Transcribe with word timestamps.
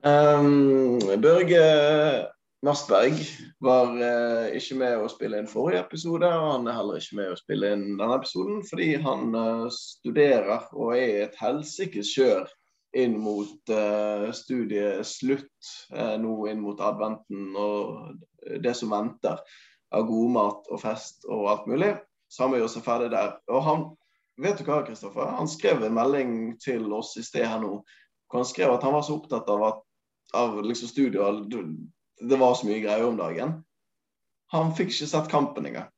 Um, 0.00 0.96
Børge 1.20 1.60
Mastberg 2.64 3.18
var 3.60 3.90
uh, 3.92 4.46
ikke 4.56 4.78
med 4.80 4.94
å 4.96 5.10
spille 5.12 5.36
inn 5.36 5.48
forrige 5.48 5.82
episode, 5.84 6.24
og 6.24 6.46
han 6.54 6.70
er 6.70 6.78
heller 6.78 7.02
ikke 7.02 7.18
med 7.18 7.34
å 7.34 7.36
spille 7.36 7.72
inn 7.74 7.84
denne 7.98 8.16
episoden 8.16 8.62
fordi 8.68 8.94
han 9.04 9.36
uh, 9.36 9.66
studerer 9.72 10.70
og 10.72 10.94
er 10.96 11.26
et 11.26 11.36
helsikes 11.40 12.14
kjør 12.16 12.48
inn 12.96 13.18
mot 13.20 13.72
uh, 13.72 14.30
studiet 14.34 15.04
slutt, 15.06 15.68
nå 15.92 16.38
inn 16.50 16.64
mot 16.64 16.80
adventen 16.80 17.52
og 17.60 18.16
det 18.64 18.72
som 18.80 18.96
venter 18.96 19.36
av 19.92 20.08
god 20.08 20.32
mat 20.32 20.72
og 20.72 20.80
fest 20.80 21.28
og 21.28 21.44
alt 21.52 21.68
mulig. 21.68 21.92
Så 22.30 22.44
han 22.46 22.54
må 22.54 22.60
gjøre 22.62 22.72
seg 22.72 22.86
ferdig 22.86 23.12
der. 23.12 23.36
Og 23.52 23.62
han, 23.66 23.84
vet 24.40 24.58
du 24.58 24.64
hva, 24.64 24.80
Kristoffer? 24.86 25.28
Han 25.36 25.50
skrev 25.50 25.84
en 25.84 25.96
melding 25.96 26.34
til 26.62 26.88
oss 26.96 27.12
i 27.20 27.24
sted 27.26 27.46
her 27.46 27.60
nå. 27.62 27.80
hvor 28.30 28.42
Han 28.42 28.48
skrev 28.48 28.74
at 28.74 28.86
han 28.86 28.94
var 28.96 29.06
så 29.06 29.18
opptatt 29.18 29.50
av, 29.50 29.64
at, 29.66 29.86
av 30.36 30.60
liksom 30.64 30.88
studio 30.88 31.26
det 32.20 32.36
var 32.36 32.54
så 32.54 32.66
mye 32.68 32.82
greier 32.82 33.06
om 33.06 33.16
dagen. 33.16 33.54
Han 34.52 34.74
fikk 34.76 34.92
ikke 34.92 35.08
sett 35.08 35.30
kampen 35.32 35.66
engang. 35.70 35.88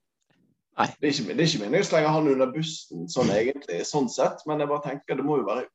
Nei. 0.78 0.86
Det 1.00 1.08
er 1.08 1.12
ikke, 1.12 1.34
det 1.34 1.42
er 1.44 1.48
ikke 1.50 1.62
meningen 1.64 1.84
å 1.84 1.88
slenge 1.88 2.12
han 2.14 2.28
under 2.32 2.52
bussen 2.52 3.08
sånn 3.12 3.32
egentlig, 3.34 3.82
sånn 3.88 4.08
sett, 4.12 4.44
men 4.48 4.62
jeg 4.62 4.70
bare 4.70 4.86
tenker 4.86 5.18
det 5.18 5.26
må 5.26 5.40
jo 5.40 5.48
være 5.48 5.66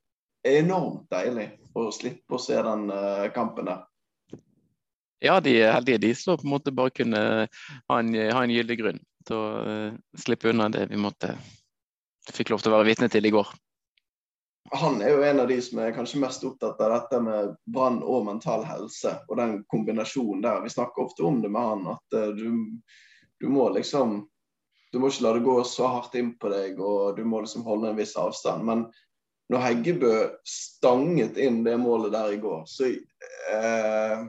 enormt 0.48 1.06
deilig 1.12 1.52
å 1.78 1.90
slippe 1.94 2.38
å 2.38 2.42
se 2.42 2.58
den 2.66 2.88
uh, 2.90 3.28
kampen 3.36 3.70
der. 3.70 3.84
Ja, 5.22 5.38
de 5.42 5.54
er 5.60 5.76
heldige 5.76 6.02
de 6.02 6.14
som 6.18 6.38
på 6.38 6.46
en 6.46 6.54
måte 6.54 6.74
bare 6.74 6.94
kunne 6.94 7.22
ha 7.50 8.00
en, 8.00 8.10
ha 8.16 8.42
en 8.42 8.54
gyldig 8.54 8.80
grunn 8.82 9.00
til 9.28 9.38
å 9.38 9.46
uh, 9.68 10.02
slippe 10.18 10.54
unna 10.54 10.70
det 10.74 10.88
vi 10.94 11.02
måtte 11.02 11.36
fikk 12.34 12.54
lov 12.54 12.64
til 12.64 12.74
å 12.74 12.78
være 12.78 12.90
vitne 12.90 13.10
til 13.12 13.26
i 13.26 13.34
går 13.34 13.54
han 14.72 15.02
er 15.02 15.10
jo 15.10 15.24
en 15.24 15.40
av 15.40 15.48
de 15.48 15.62
som 15.62 15.80
er 15.80 15.94
kanskje 15.96 16.20
mest 16.20 16.44
opptatt 16.44 16.82
av 16.82 16.92
dette 16.92 17.20
med 17.24 17.56
brann 17.72 18.02
og 18.04 18.26
mental 18.28 18.66
helse. 18.68 19.14
Og 19.28 19.40
den 19.40 19.62
kombinasjonen 19.72 20.44
der. 20.44 20.62
Vi 20.64 20.72
snakker 20.74 21.06
ofte 21.06 21.24
om 21.24 21.42
det 21.42 21.52
med 21.54 21.62
han, 21.62 21.86
at 21.94 22.18
uh, 22.18 22.34
du, 22.36 22.50
du, 23.40 23.48
må 23.50 23.70
liksom 23.76 24.26
Du 24.92 25.00
må 25.00 25.12
ikke 25.12 25.24
la 25.26 25.34
det 25.36 25.44
gå 25.44 25.56
så 25.68 25.88
hardt 25.92 26.16
inn 26.16 26.34
på 26.40 26.50
deg, 26.52 26.80
og 26.80 27.18
du 27.18 27.26
må 27.28 27.42
liksom 27.44 27.66
holde 27.68 27.92
en 27.92 27.98
viss 28.00 28.16
avstand. 28.20 28.64
Men 28.66 28.86
når 29.52 29.64
Heggebø 29.64 30.14
stanget 30.48 31.38
inn 31.40 31.60
det 31.66 31.76
målet 31.80 32.14
der 32.16 32.32
i 32.36 32.40
går, 32.40 32.64
så 32.68 32.88
eh, 32.88 34.24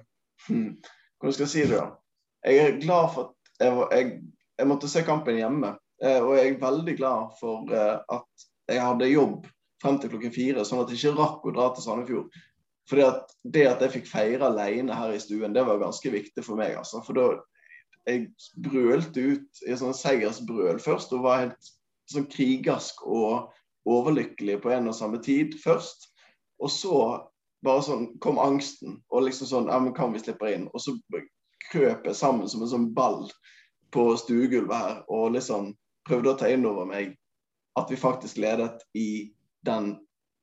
hm, 0.48 0.72
Hvordan 1.18 1.34
skal 1.34 1.46
jeg 1.46 1.52
si 1.52 1.62
det, 1.66 1.78
da? 1.78 1.86
Jeg 2.46 2.58
er 2.64 2.80
glad 2.82 3.14
for 3.14 3.30
at 3.30 3.62
jeg, 3.62 3.86
jeg, 3.90 4.10
jeg 4.58 4.70
måtte 4.70 4.90
se 4.90 5.02
kampen 5.06 5.38
hjemme. 5.38 5.72
Eh, 6.02 6.18
og 6.22 6.36
jeg 6.38 6.52
er 6.52 6.60
veldig 6.62 6.96
glad 6.98 7.38
for 7.40 7.70
at 7.74 8.46
jeg 8.68 8.82
hadde 8.82 9.10
jobb 9.10 9.46
frem 9.82 9.98
til 10.00 10.12
klokken 10.12 10.34
fire, 10.34 10.64
sånn 10.66 10.82
at 10.82 10.92
jeg 10.92 11.00
ikke 11.00 11.18
rakk 11.18 11.46
å 11.46 11.54
dra 11.54 11.68
til 11.74 11.84
Sandefjord. 11.84 12.38
Fordi 12.88 13.04
at 13.04 13.34
Det 13.44 13.66
at 13.68 13.82
jeg 13.84 13.94
fikk 13.98 14.08
feire 14.08 14.48
alene 14.48 14.96
her 14.96 15.12
i 15.12 15.20
stuen, 15.20 15.52
det 15.52 15.64
var 15.66 15.80
ganske 15.80 16.10
viktig 16.10 16.44
for 16.44 16.56
meg. 16.56 16.76
altså. 16.76 17.02
For 17.04 17.12
da 17.12 17.26
jeg 18.08 18.28
brølte 18.64 19.20
ut 19.34 19.62
i 19.68 19.76
sånn 19.76 19.96
seiersbrøl 19.96 20.80
først 20.80 21.12
og 21.12 21.26
var 21.26 21.42
helt 21.42 21.72
sånn 22.08 22.28
krigersk 22.32 23.02
og 23.04 23.52
overlykkelig 23.88 24.62
på 24.62 24.72
en 24.72 24.88
og 24.88 24.96
samme 24.96 25.20
tid 25.24 25.56
først. 25.60 26.08
Og 26.64 26.72
så 26.72 26.94
bare 27.64 27.84
sånn 27.84 28.06
kom 28.24 28.40
angsten 28.40 29.00
og 29.10 29.26
liksom 29.26 29.50
sånn 29.50 29.68
Ja, 29.68 29.78
men 29.82 29.94
kan 29.94 30.14
vi 30.14 30.22
slippe 30.22 30.50
inn? 30.54 30.68
Og 30.72 30.82
så 30.82 30.96
krøp 31.68 32.06
jeg 32.06 32.16
sammen 32.16 32.48
som 32.48 32.64
en 32.64 32.72
sånn 32.72 32.90
ball 32.96 33.28
på 33.92 34.10
stuegulvet 34.20 34.76
her 34.76 35.00
og 35.12 35.34
liksom 35.36 35.74
prøvde 36.08 36.32
å 36.32 36.38
ta 36.40 36.48
inn 36.52 36.66
over 36.68 36.88
meg 36.88 37.16
at 37.78 37.90
vi 37.92 38.00
faktisk 38.00 38.40
ledet 38.40 38.80
i 38.96 39.30
den 39.68 39.92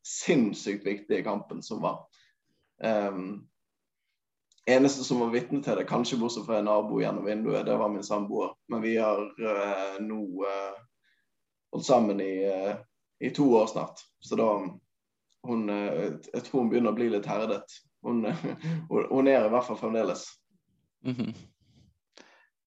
sinnssykt 0.05 0.85
viktige 0.85 1.23
kampen 1.25 1.63
som 1.63 1.81
var. 1.81 2.05
Um, 2.83 3.47
eneste 4.65 5.03
som 5.03 5.19
var 5.19 5.33
vitne 5.33 5.63
til 5.63 5.77
det, 5.77 5.87
kanskje 5.89 6.19
bortsett 6.21 6.45
fra 6.45 6.59
en 6.59 6.69
nabo 6.69 6.99
gjennom 7.01 7.25
vinduet, 7.25 7.65
det 7.65 7.77
var 7.77 7.89
min 7.89 8.05
samboer. 8.05 8.53
Men 8.69 8.85
vi 8.85 8.95
har 8.97 9.21
uh, 9.25 9.97
nå 10.01 10.21
uh, 10.45 10.77
holdt 11.73 11.87
sammen 11.87 12.21
i, 12.21 12.33
uh, 12.45 12.75
i, 13.19 13.29
to 13.33 13.49
år 13.57 13.67
snart. 13.73 14.05
Så 14.19 14.37
da 14.37 14.49
hun, 15.45 15.69
Jeg 15.69 16.41
tror 16.41 16.63
hun 16.63 16.69
begynner 16.71 16.89
å 16.89 16.97
bli 16.97 17.09
litt 17.13 17.27
herdet. 17.29 17.69
Hun, 18.01 18.25
hun 18.89 19.27
er 19.29 19.45
i 19.45 19.51
hvert 19.53 19.67
fall 19.67 19.77
fremdeles. 19.77 20.25
Mm 21.05 21.15
-hmm. 21.15 21.33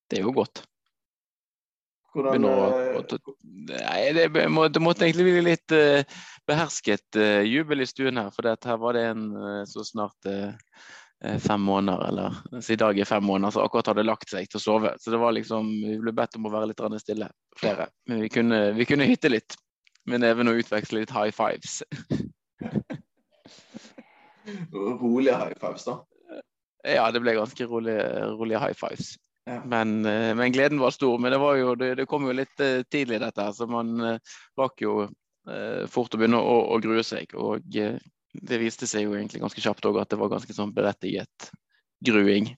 Det 0.08 0.18
er 0.18 0.22
jo 0.22 0.32
godt. 0.32 0.67
Hvordan 2.18 2.46
å, 2.48 2.54
å, 2.98 3.34
Nei, 3.68 4.12
det, 4.16 4.26
må, 4.50 4.64
det, 4.72 4.80
måtte 4.82 5.06
egentlig 5.06 5.28
bli 5.28 5.42
litt 5.44 5.74
uh, 5.76 6.00
behersket 6.48 7.18
uh, 7.20 7.42
jubel 7.46 7.84
i 7.84 7.88
stuen 7.88 8.18
her. 8.18 8.32
For 8.34 8.48
her 8.48 8.80
var 8.80 8.96
det 8.96 9.04
en 9.12 9.28
uh, 9.36 9.60
så 9.68 9.84
snart 9.86 10.32
fem 11.42 11.64
måneder, 11.66 12.12
eller 12.12 12.68
i 12.70 12.76
dag 12.78 12.98
er 13.02 13.06
fem 13.08 13.24
måneder, 13.26 13.50
så 13.50 13.64
akkurat 13.64 13.88
hadde 13.90 14.04
lagt 14.06 14.30
seg 14.30 14.46
til 14.46 14.60
å 14.60 14.62
sove. 14.62 14.92
Så 15.02 15.10
det 15.10 15.18
var 15.18 15.34
liksom, 15.34 15.66
vi 15.82 15.96
ble 15.98 16.12
bedt 16.14 16.36
om 16.38 16.46
å 16.46 16.52
være 16.52 16.68
litt 16.70 16.82
stille, 17.02 17.26
flere. 17.58 17.88
Men 18.06 18.20
vi 18.22 18.28
kunne, 18.30 18.60
vi 18.76 18.86
kunne 18.86 19.08
hytte 19.10 19.32
litt 19.32 19.56
med 20.06 20.22
neven 20.22 20.52
og 20.52 20.62
utveksle 20.62 21.02
litt 21.02 21.10
high 21.10 21.34
fives. 21.34 21.80
rolige 25.02 25.40
high 25.42 25.58
fives, 25.58 25.88
da? 25.90 25.98
Ja, 26.86 27.10
det 27.10 27.24
ble 27.24 27.34
ganske 27.34 27.66
rolige, 27.66 28.06
rolige 28.38 28.62
high 28.62 28.78
fives. 28.78 29.16
Men, 29.64 30.04
eh, 30.04 30.34
men, 30.34 30.52
gleden 30.52 30.80
var 30.80 30.90
stor. 30.90 31.18
Men 31.18 31.32
det, 31.32 31.38
var 31.38 31.56
jo, 31.56 31.74
det, 31.74 31.94
det 31.94 32.06
kom 32.06 32.26
jo 32.28 32.36
litt 32.36 32.60
uh, 32.60 32.82
tidlig, 32.90 33.20
dette. 33.22 33.48
Så 33.56 33.68
man 33.70 33.96
uh, 34.00 34.38
rakk 34.58 34.84
jo 34.84 35.00
fort 35.88 36.12
å 36.12 36.18
begynne 36.20 36.36
å, 36.44 36.56
å 36.74 36.76
grue 36.84 37.00
seg. 37.06 37.30
Og 37.40 37.64
det 37.72 38.56
viste 38.60 38.84
seg 38.84 39.06
jo 39.06 39.14
egentlig 39.16 39.40
ganske 39.40 39.62
kjapt 39.64 39.86
òg 39.88 39.96
at 40.02 40.10
det 40.12 40.18
var 40.20 40.28
ganske 40.28 40.52
sånn 40.52 40.74
berettiget 40.76 41.46
gruing. 42.04 42.50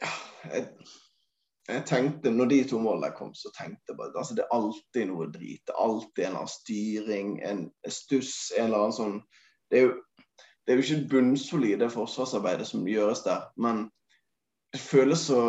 Ja, 0.00 0.12
jeg, 0.54 0.62
jeg, 1.68 1.82
tenkte, 1.90 2.32
når 2.32 2.48
de 2.54 2.60
to 2.70 2.80
målene 2.80 3.12
kom, 3.18 3.34
så 3.36 3.52
tenkte 3.52 3.92
jeg 3.92 3.98
bare 3.98 4.16
altså 4.16 4.38
det 4.38 4.46
er 4.46 4.56
alltid 4.56 5.10
noe 5.10 5.28
drit. 5.34 5.66
Det 5.68 5.74
er 5.74 5.82
alltid 5.84 6.22
en 6.22 6.30
eller 6.30 6.40
annen 6.46 6.54
styring, 6.54 7.36
en 7.44 7.62
stuss, 7.98 8.32
en 8.56 8.70
eller 8.70 8.86
annen 8.86 8.96
sånn 8.96 9.20
Det 9.68 9.82
er 9.82 9.84
jo, 9.90 9.92
det 10.64 10.72
er 10.72 10.80
jo 10.80 10.86
ikke 10.86 11.10
bunnsolide 11.12 11.92
forsvarsarbeidet 11.92 12.70
som 12.72 12.88
gjøres 12.88 13.20
der. 13.26 13.50
men 13.60 13.90
det 14.76 14.82
føles 14.84 15.18
så 15.30 15.40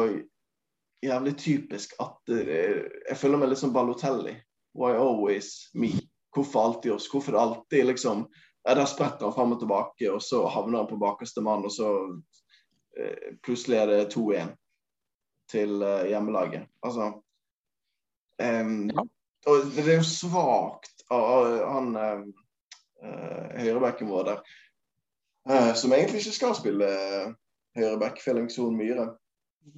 jævlig 1.03 1.33
typisk 1.37 1.93
at 1.99 2.31
uh, 2.31 2.83
Jeg 3.09 3.17
føler 3.19 3.41
meg 3.41 3.51
litt 3.51 3.59
som 3.59 3.73
Balotelli. 3.75 4.37
Why 4.77 4.95
always 4.95 5.67
me? 5.75 5.91
Hvorfor 6.35 6.63
alltid 6.63 6.93
oss? 6.93 7.09
Hvorfor 7.11 7.35
det 7.35 7.41
alltid 7.41 7.89
liksom 7.89 8.27
Der 8.67 8.85
spretter 8.85 9.25
han 9.25 9.33
fram 9.33 9.53
og 9.55 9.59
tilbake, 9.59 10.11
og 10.11 10.21
så 10.21 10.45
havner 10.51 10.81
han 10.81 10.89
på 10.89 10.99
bakerste 10.99 11.41
mann, 11.41 11.63
og 11.63 11.71
så 11.71 11.91
uh, 12.07 13.27
plutselig 13.43 13.77
er 13.79 13.91
det 13.91 14.15
2-1 14.15 14.55
til 15.51 15.83
uh, 15.83 16.03
hjemmelaget. 16.07 16.67
Altså 16.83 17.11
um, 18.43 18.89
ja. 18.91 19.05
Og 19.47 19.69
det 19.75 19.85
er 19.87 20.01
jo 20.01 20.03
svakt 20.03 21.05
av 21.15 21.45
han 21.71 21.93
høyrebacken 23.55 24.09
vår 24.09 24.25
der, 24.27 24.39
som 25.79 25.93
egentlig 25.95 26.19
ikke 26.19 26.33
skal 26.35 26.55
spille 26.57 26.89
høyreback 27.77 28.21
Felix 28.23 28.57
Son 28.57 28.75
Myhre. 28.77 29.11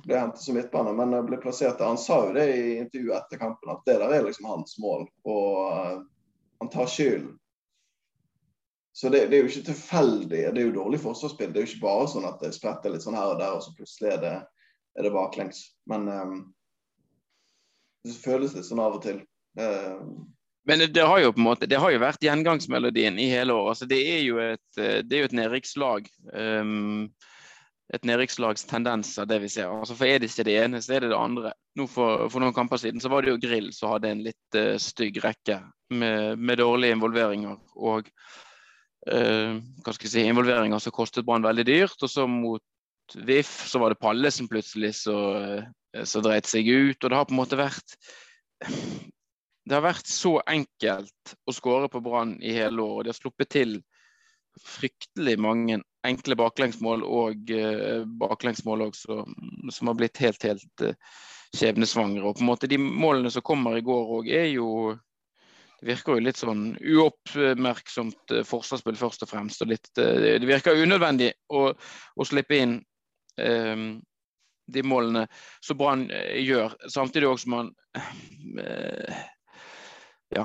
Ble 0.06 0.20
hentet 0.20 0.44
som 0.44 0.58
midtbane, 0.58 0.94
men 0.94 1.16
ble 1.26 1.40
plassert 1.42 1.80
der. 1.80 1.90
Han 1.90 1.98
sa 1.98 2.22
jo 2.28 2.34
det 2.38 2.46
i 2.54 2.78
intervjuet 2.78 3.18
etter 3.18 3.42
kampen, 3.42 3.72
at 3.74 3.86
det 3.90 3.98
der 4.02 4.14
er 4.14 4.26
liksom 4.28 4.50
hans 4.50 4.78
mål. 4.82 5.08
Og 5.26 5.62
uh, 5.74 6.02
han 6.62 6.70
tar 6.70 6.90
skylden. 6.92 7.38
Så 9.00 9.10
det, 9.10 9.26
det, 9.32 9.38
er 9.38 9.46
jo 9.46 9.50
ikke 9.50 9.70
tilfeldig. 9.70 10.30
Det 10.30 10.62
er 10.62 10.66
jo 10.66 10.76
dårlig 10.76 11.00
forsvarsspill. 11.00 11.54
Det 11.54 11.62
er 11.62 11.66
jo 11.66 11.72
ikke 11.72 11.86
bare 11.86 12.08
sånn 12.12 12.28
at 12.28 12.42
det 12.44 12.52
spretter 12.56 12.94
litt 12.94 13.06
sånn 13.06 13.18
her 13.18 13.34
og 13.34 13.40
der, 13.40 13.56
og 13.56 13.64
så 13.64 13.74
plutselig 13.78 14.12
er 14.12 14.24
det, 14.24 14.34
er 15.00 15.08
det 15.08 15.14
baklengs. 15.14 15.62
Men 15.90 16.10
um, 16.10 16.42
det 18.04 18.18
føles 18.20 18.58
litt 18.58 18.68
sånn 18.68 18.84
av 18.84 18.98
og 19.00 19.06
til. 19.06 19.22
Uh, 19.58 20.04
men 20.68 20.84
det 20.94 21.06
har 21.08 21.22
jo 21.24 21.32
på 21.34 21.42
en 21.42 21.48
måte, 21.48 21.70
det 21.70 21.80
har 21.82 21.94
jo 21.94 22.02
vært 22.04 22.22
gjengangsmelodien 22.22 23.18
i 23.24 23.30
hele 23.32 23.56
år. 23.56 23.72
Altså, 23.72 23.88
det 23.90 24.02
er 24.04 24.20
jo 24.22 24.42
et, 24.44 24.68
det 24.76 25.16
er 25.18 25.26
et 25.26 25.38
nedrykkslag. 25.38 26.12
Um, 26.36 27.08
et 27.94 28.06
nedrykkslags 28.06 28.68
tendenser, 28.70 29.26
det 29.26 29.40
vi 29.42 29.50
ser. 29.50 29.72
Altså 29.74 29.96
For 29.98 30.06
er 30.06 30.22
det 30.22 30.30
ikke 30.30 30.46
det 30.46 30.58
ene, 30.62 30.82
så 30.82 30.96
er 30.96 31.04
det 31.04 31.10
det 31.10 31.18
andre. 31.18 31.54
Nå 31.80 31.88
for, 31.90 32.28
for 32.30 32.44
noen 32.44 32.54
kamper 32.54 32.82
siden 32.82 33.02
så 33.02 33.10
var 33.10 33.26
det 33.26 33.34
jo 33.34 33.42
Grill 33.42 33.72
som 33.74 33.96
hadde 33.96 34.12
en 34.14 34.22
litt 34.28 34.58
uh, 34.58 34.76
stygg 34.82 35.18
rekke 35.24 35.58
med, 35.90 36.38
med, 36.38 36.60
dårlige 36.62 36.98
involveringer. 36.98 37.58
Og 37.82 38.12
uh, 39.10 39.58
hva 39.58 39.96
skal 39.96 40.06
jeg 40.06 40.14
si, 40.14 40.28
involveringer 40.30 40.84
som 40.84 40.94
kostet 40.94 41.26
Brann 41.26 41.48
veldig 41.48 41.66
dyrt. 41.66 41.98
Og 42.06 42.14
så 42.14 42.28
mot 42.30 43.18
VIF 43.26 43.56
så 43.72 43.82
var 43.82 43.96
det 43.96 44.02
Palle 44.04 44.30
som 44.34 44.50
plutselig 44.52 44.94
så, 45.02 45.18
uh, 45.98 46.22
dreit 46.22 46.50
seg 46.50 46.70
ut. 46.70 47.02
Og 47.02 47.10
det 47.10 47.18
har 47.18 47.26
på 47.26 47.34
en 47.34 47.42
måte 47.42 47.60
vært 47.60 47.98
Det 48.60 49.78
har 49.78 49.86
vært 49.86 50.10
så 50.10 50.38
enkelt 50.50 51.38
å 51.46 51.54
skåre 51.54 51.90
på 51.90 52.02
Brann 52.06 52.38
i 52.42 52.54
hele 52.54 52.86
år. 52.86 53.00
og 53.00 53.06
De 53.06 53.16
har 53.16 53.18
sluppet 53.18 53.50
til 53.58 53.80
fryktelig 54.66 55.40
mange 55.42 55.82
enkle 56.08 56.38
baklengsmål 56.40 57.04
og 57.04 57.52
eh, 57.52 58.06
baklengsmål 58.22 58.88
også, 58.88 59.24
som 59.74 59.92
har 59.92 59.98
blitt 60.00 60.22
helt, 60.24 60.44
helt 60.48 60.86
eh, 60.86 60.96
skjebnesvangre. 61.56 62.24
Og 62.24 62.38
på 62.38 62.46
en 62.46 62.52
måte 62.52 62.70
De 62.72 62.80
målene 62.80 63.32
som 63.34 63.46
kommer 63.46 63.78
i 63.78 63.86
går 63.86 64.14
òg, 64.20 64.30
er 64.32 64.50
jo 64.54 64.96
det 65.80 65.94
virker 65.94 66.18
jo 66.18 66.24
litt 66.26 66.40
sånn 66.40 66.64
uoppmerksomt 66.76 68.34
forsvarsspill 68.44 68.98
først 69.00 69.24
og 69.24 69.30
fremst. 69.32 69.62
og 69.64 69.70
litt, 69.72 69.88
Det 69.96 70.44
virker 70.44 70.76
unødvendig 70.76 71.30
å, 71.56 71.70
å 71.72 72.28
slippe 72.28 72.58
inn 72.60 72.74
um, 73.40 73.86
de 74.68 74.84
målene 74.84 75.24
som 75.64 75.80
Brann 75.80 76.04
gjør. 76.36 76.76
Samtidig 76.92 77.30
også 77.30 77.48
som 77.48 77.56
man 77.56 77.72
uh, 78.60 79.24
Ja. 80.36 80.44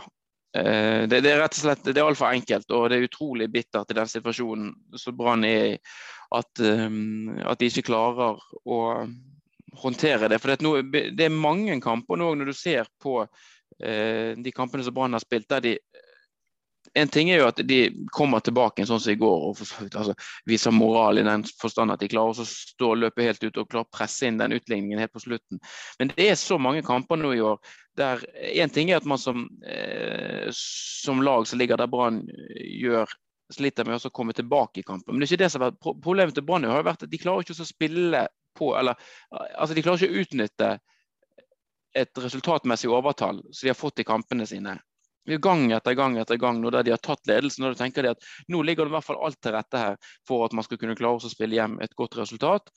Uh, 0.54 1.04
det, 1.10 1.20
det, 1.20 1.32
er 1.32 1.40
rett 1.42 1.56
og 1.56 1.62
slett 1.64 1.86
det 1.88 1.98
er 1.98 2.06
altfor 2.06 2.30
enkelt, 2.30 2.68
og 2.70 2.88
det 2.90 2.98
er 2.98 3.08
utrolig 3.08 3.48
bittert 3.50 3.90
i 3.90 3.98
den 3.98 4.10
situasjonen 4.10 4.72
som 5.00 5.16
Brann 5.18 5.46
er 5.48 5.72
i, 5.72 5.78
at, 6.34 6.62
um, 6.62 7.32
at 7.42 7.58
de 7.60 7.70
ikke 7.70 7.88
klarer 7.90 8.38
å 8.64 8.80
håndtere 9.78 10.28
det. 10.30 10.38
For 10.38 10.52
det 10.52 10.64
noe, 10.64 10.84
det 10.86 11.26
er 11.26 11.34
mange 11.34 11.76
kamper 11.82 12.20
nå 12.20 12.32
når 12.38 12.50
du 12.50 12.56
ser 12.56 12.88
på 13.02 13.20
eh, 13.24 14.34
de 14.38 14.54
kampene 14.54 14.86
som 14.86 14.94
Brann 14.94 15.16
har 15.16 15.22
spilt, 15.24 15.48
der 15.50 15.64
de 15.64 15.76
en 16.94 17.10
ting 17.10 17.30
er 17.32 17.40
jo 17.40 17.48
at 17.48 17.58
de 17.66 17.78
kommer 18.14 18.42
tilbake 18.44 18.84
sånn 18.86 19.00
som 19.02 19.10
i 19.10 19.18
går 19.18 19.46
og 19.48 19.58
altså, 19.58 20.12
viser 20.46 20.74
moral 20.74 21.18
i 21.18 21.24
den 21.26 21.42
forstand 21.58 21.90
at 21.90 22.02
de 22.04 22.10
klarer 22.12 22.38
å 22.38 22.46
stå 22.46 22.92
og 22.92 23.00
løpe 23.02 23.24
helt 23.26 23.42
ut 23.42 23.56
og 23.58 23.66
klarer 23.66 23.88
å 23.88 23.90
presse 23.96 24.28
inn 24.28 24.38
den 24.38 24.54
utligningen 24.54 25.00
helt 25.02 25.14
på 25.14 25.24
slutten. 25.24 25.58
Men 25.98 26.12
det 26.12 26.28
er 26.28 26.38
så 26.38 26.58
mange 26.60 26.84
kamper 26.86 27.18
nå 27.18 27.32
i 27.34 27.42
år 27.42 27.58
der 27.98 28.22
en 28.34 28.72
ting 28.74 28.90
er 28.90 28.98
at 28.98 29.08
man 29.08 29.20
som, 29.20 29.44
eh, 29.66 30.48
som 30.52 31.22
lag 31.22 31.46
som 31.46 31.60
ligger 31.60 31.78
der 31.78 31.90
Brann 31.90 32.24
gjør 32.58 33.10
sliter 33.52 33.86
med 33.86 34.02
å 34.02 34.10
komme 34.10 34.32
tilbake 34.32 34.80
i 34.80 34.86
kampen. 34.86 35.12
Men 35.12 35.20
det 35.20 35.28
er 35.28 35.34
ikke 35.34 35.44
det 35.44 35.50
som 35.52 35.62
har 35.62 35.72
vært 35.72 36.00
problemet 36.02 36.34
til 36.34 36.46
Brann. 36.46 36.64
har 36.64 36.86
vært 36.86 37.04
at 37.04 37.10
De 37.10 37.20
klarer 37.20 37.44
ikke 37.44 37.56
å 37.60 37.68
spille 37.68 38.26
på 38.56 38.72
eller, 38.78 38.96
altså 39.30 39.74
De 39.74 39.82
klarer 39.82 40.02
ikke 40.02 40.14
å 40.14 40.22
utnytte 40.24 40.70
et 41.94 42.18
resultatmessig 42.18 42.90
overtall 42.90 43.42
som 43.50 43.66
de 43.66 43.70
har 43.70 43.78
fått 43.78 44.02
i 44.02 44.08
kampene 44.08 44.46
sine. 44.46 44.78
Gang 45.24 45.70
etter 45.72 45.94
gang 45.96 46.18
etter 46.20 46.36
gang 46.36 46.58
når 46.60 46.82
de 46.82 46.92
har 46.92 47.00
tatt 47.00 47.22
ledelsen. 47.30 47.64
og 47.64 47.78
tenker 47.78 48.10
at 48.10 48.24
Nå 48.48 48.62
ligger 48.62 48.84
det 48.84 48.92
i 48.92 48.96
hvert 48.96 49.06
fall 49.06 49.22
alt 49.24 49.40
til 49.40 49.54
rette 49.54 49.78
her 49.78 49.96
for 50.26 50.44
at 50.44 50.52
man 50.52 50.64
skal 50.64 50.78
kunne 50.78 50.96
klare 50.98 51.16
å 51.16 51.30
spille 51.30 51.56
hjem 51.56 51.78
et 51.80 51.94
godt 51.96 52.18
resultat. 52.18 52.68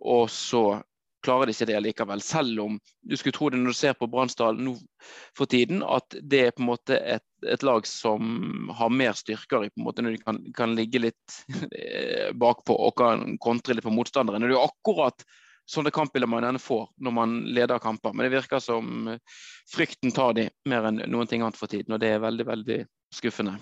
Og 0.00 0.30
så 0.30 0.80
klarer 1.24 1.48
de 1.48 1.54
ikke 1.54 1.68
det 1.68 1.80
likevel. 1.84 2.22
Selv 2.24 2.62
om 2.64 2.78
du 3.02 3.16
skulle 3.16 3.36
tro 3.36 3.50
det 3.50 3.60
når 3.60 3.74
du 3.74 3.78
ser 3.80 3.96
på 3.98 4.08
Bransdal 4.10 4.60
nå 4.60 4.76
for 5.36 5.50
tiden, 5.50 5.82
at 5.84 6.16
det 6.22 6.40
er 6.46 6.54
på 6.56 6.64
en 6.64 6.70
måte 6.70 6.96
et, 6.98 7.26
et 7.46 7.64
lag 7.66 7.86
som 7.88 8.70
har 8.76 8.92
mer 8.94 9.16
styrker 9.18 9.66
i 9.66 9.70
på 9.72 9.80
en 9.80 9.86
måte 9.88 10.04
når 10.04 10.16
de 10.16 10.24
kan, 10.24 10.40
kan 10.56 10.74
ligge 10.78 11.02
litt 11.02 11.38
eh, 11.70 12.32
bakpå 12.32 12.76
og 12.76 12.96
kan 13.00 13.38
kontre 13.42 13.76
litt 13.76 13.86
på 13.86 13.94
motstanderen. 13.94 14.42
Det 14.44 14.52
er 14.52 14.58
jo 14.58 14.66
akkurat 14.66 15.26
sånne 15.70 15.92
kampbilder 15.94 16.30
man 16.30 16.44
gjerne 16.44 16.62
får 16.62 16.88
når 17.04 17.14
man 17.14 17.36
leder 17.54 17.82
kamper. 17.82 18.14
Men 18.14 18.26
det 18.26 18.34
virker 18.38 18.62
som 18.62 19.12
frykten 19.70 20.14
tar 20.14 20.34
de 20.38 20.48
mer 20.68 20.88
enn 20.90 21.04
noen 21.06 21.30
ting 21.30 21.44
annet 21.44 21.58
for 21.60 21.70
tiden, 21.70 21.94
og 21.94 22.02
det 22.02 22.14
er 22.14 22.24
veldig, 22.24 22.48
veldig 22.48 22.80
skuffende. 23.14 23.58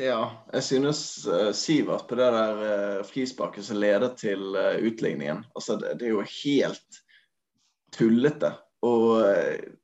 Ja, 0.00 0.46
jeg 0.54 0.64
synes 0.64 1.28
uh, 1.28 1.50
Sivert 1.52 2.06
på 2.08 2.16
det 2.16 2.28
der 2.32 2.60
uh, 2.60 3.04
frisparket 3.04 3.66
som 3.66 3.76
leder 3.76 4.14
til 4.16 4.54
uh, 4.56 4.78
utligningen 4.80 5.42
altså 5.52 5.76
det, 5.76 5.98
det, 6.00 6.06
er 6.06 6.14
jo 6.14 6.22
helt 6.24 7.00
tullete 7.92 8.54
å 8.82 8.92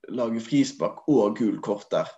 lage 0.09 0.41
frispark 0.43 1.05
og 1.13 1.37
gul 1.39 1.59
kort 1.63 1.85
der. 1.93 2.09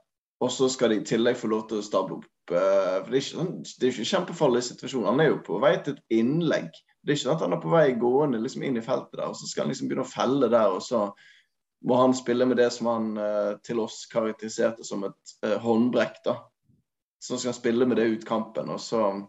Og 0.40 0.52
så 0.54 0.68
skal 0.72 0.94
de 0.94 1.00
i 1.00 1.04
tillegg 1.04 1.36
få 1.36 1.50
lov 1.50 1.66
til 1.68 1.80
å 1.80 1.84
stable 1.84 2.20
opp. 2.20 2.28
for 2.48 3.10
Det 3.10 3.10
er 3.10 3.18
ikke, 3.18 3.34
sånn, 3.34 3.50
det 3.66 3.84
er 3.84 3.90
ikke 3.90 4.06
kjempefarlig 4.08 4.62
situasjon. 4.64 5.08
Han 5.10 5.20
er 5.20 5.28
jo 5.28 5.42
på 5.44 5.58
vei 5.60 5.74
til 5.82 5.98
et 5.98 6.14
innlegg. 6.22 6.70
Det 7.02 7.12
er 7.12 7.18
ikke 7.18 7.24
sånn 7.26 7.34
at 7.34 7.44
han 7.44 7.56
er 7.58 7.60
på 7.60 7.74
vei 7.74 7.84
gående 8.00 8.40
liksom 8.40 8.64
inn 8.64 8.78
i 8.80 8.86
feltet 8.86 9.18
der, 9.18 9.26
og 9.26 9.36
så 9.36 9.50
skal 9.50 9.66
han 9.66 9.74
liksom 9.74 9.90
begynne 9.90 10.06
å 10.06 10.12
felle 10.14 10.48
der. 10.48 10.78
og 10.78 10.80
så 10.86 11.02
må 11.90 12.00
han 12.00 12.16
spille 12.16 12.46
med 12.48 12.62
det 12.62 12.70
som 12.72 12.88
han 12.88 13.12
til 13.66 13.82
oss 13.84 14.06
karakteriserte 14.14 14.86
som 14.86 15.04
et 15.10 15.36
håndbrekk. 15.66 16.22
da 16.24 16.38
som 17.20 17.38
skal 17.38 17.54
spille 17.54 17.86
med 17.86 17.96
det 17.96 18.08
ut 18.14 18.26
kampen. 18.28 18.70
Og 18.70 18.80
så, 18.80 19.28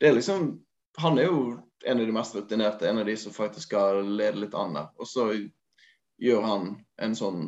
det 0.00 0.08
er 0.08 0.12
liksom, 0.12 0.64
Han 0.98 1.18
er 1.18 1.30
jo 1.30 1.60
en 1.84 2.00
av 2.00 2.06
de 2.06 2.12
mest 2.12 2.34
rutinerte, 2.34 2.88
en 2.88 2.98
av 2.98 3.06
de 3.06 3.16
som 3.16 3.32
faktisk 3.32 3.68
skal 3.68 4.02
lede 4.04 4.42
litt 4.42 4.54
an 4.54 4.74
der. 4.74 4.88
Og 4.98 5.08
så 5.08 5.30
gjør 6.20 6.42
han 6.44 6.66
en 7.00 7.14
sånn, 7.16 7.44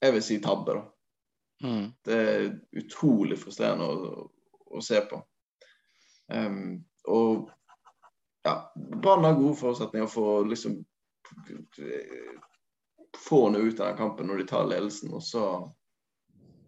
jeg 0.00 0.14
vil 0.16 0.24
si 0.24 0.38
tabbe, 0.42 0.74
da. 0.74 1.68
Mm. 1.68 1.84
Det 2.04 2.16
er 2.16 2.48
utrolig 2.80 3.38
frustrerende 3.38 3.86
å, 3.86 4.24
å 4.72 4.82
se 4.82 5.02
på. 5.10 5.20
Um, 6.32 6.80
og 7.06 7.50
ja, 8.46 8.56
Brann 8.74 9.24
har 9.24 9.38
gode 9.38 9.56
forutsetninger 9.60 10.10
for 10.10 10.40
å 10.40 10.48
liksom 10.48 10.80
få 13.18 13.40
noe 13.52 13.68
ut 13.68 13.80
av 13.80 13.92
den 13.92 14.00
kampen 14.00 14.28
når 14.30 14.42
de 14.42 14.48
tar 14.50 14.68
ledelsen, 14.68 15.12
og 15.14 15.22
så 15.22 15.44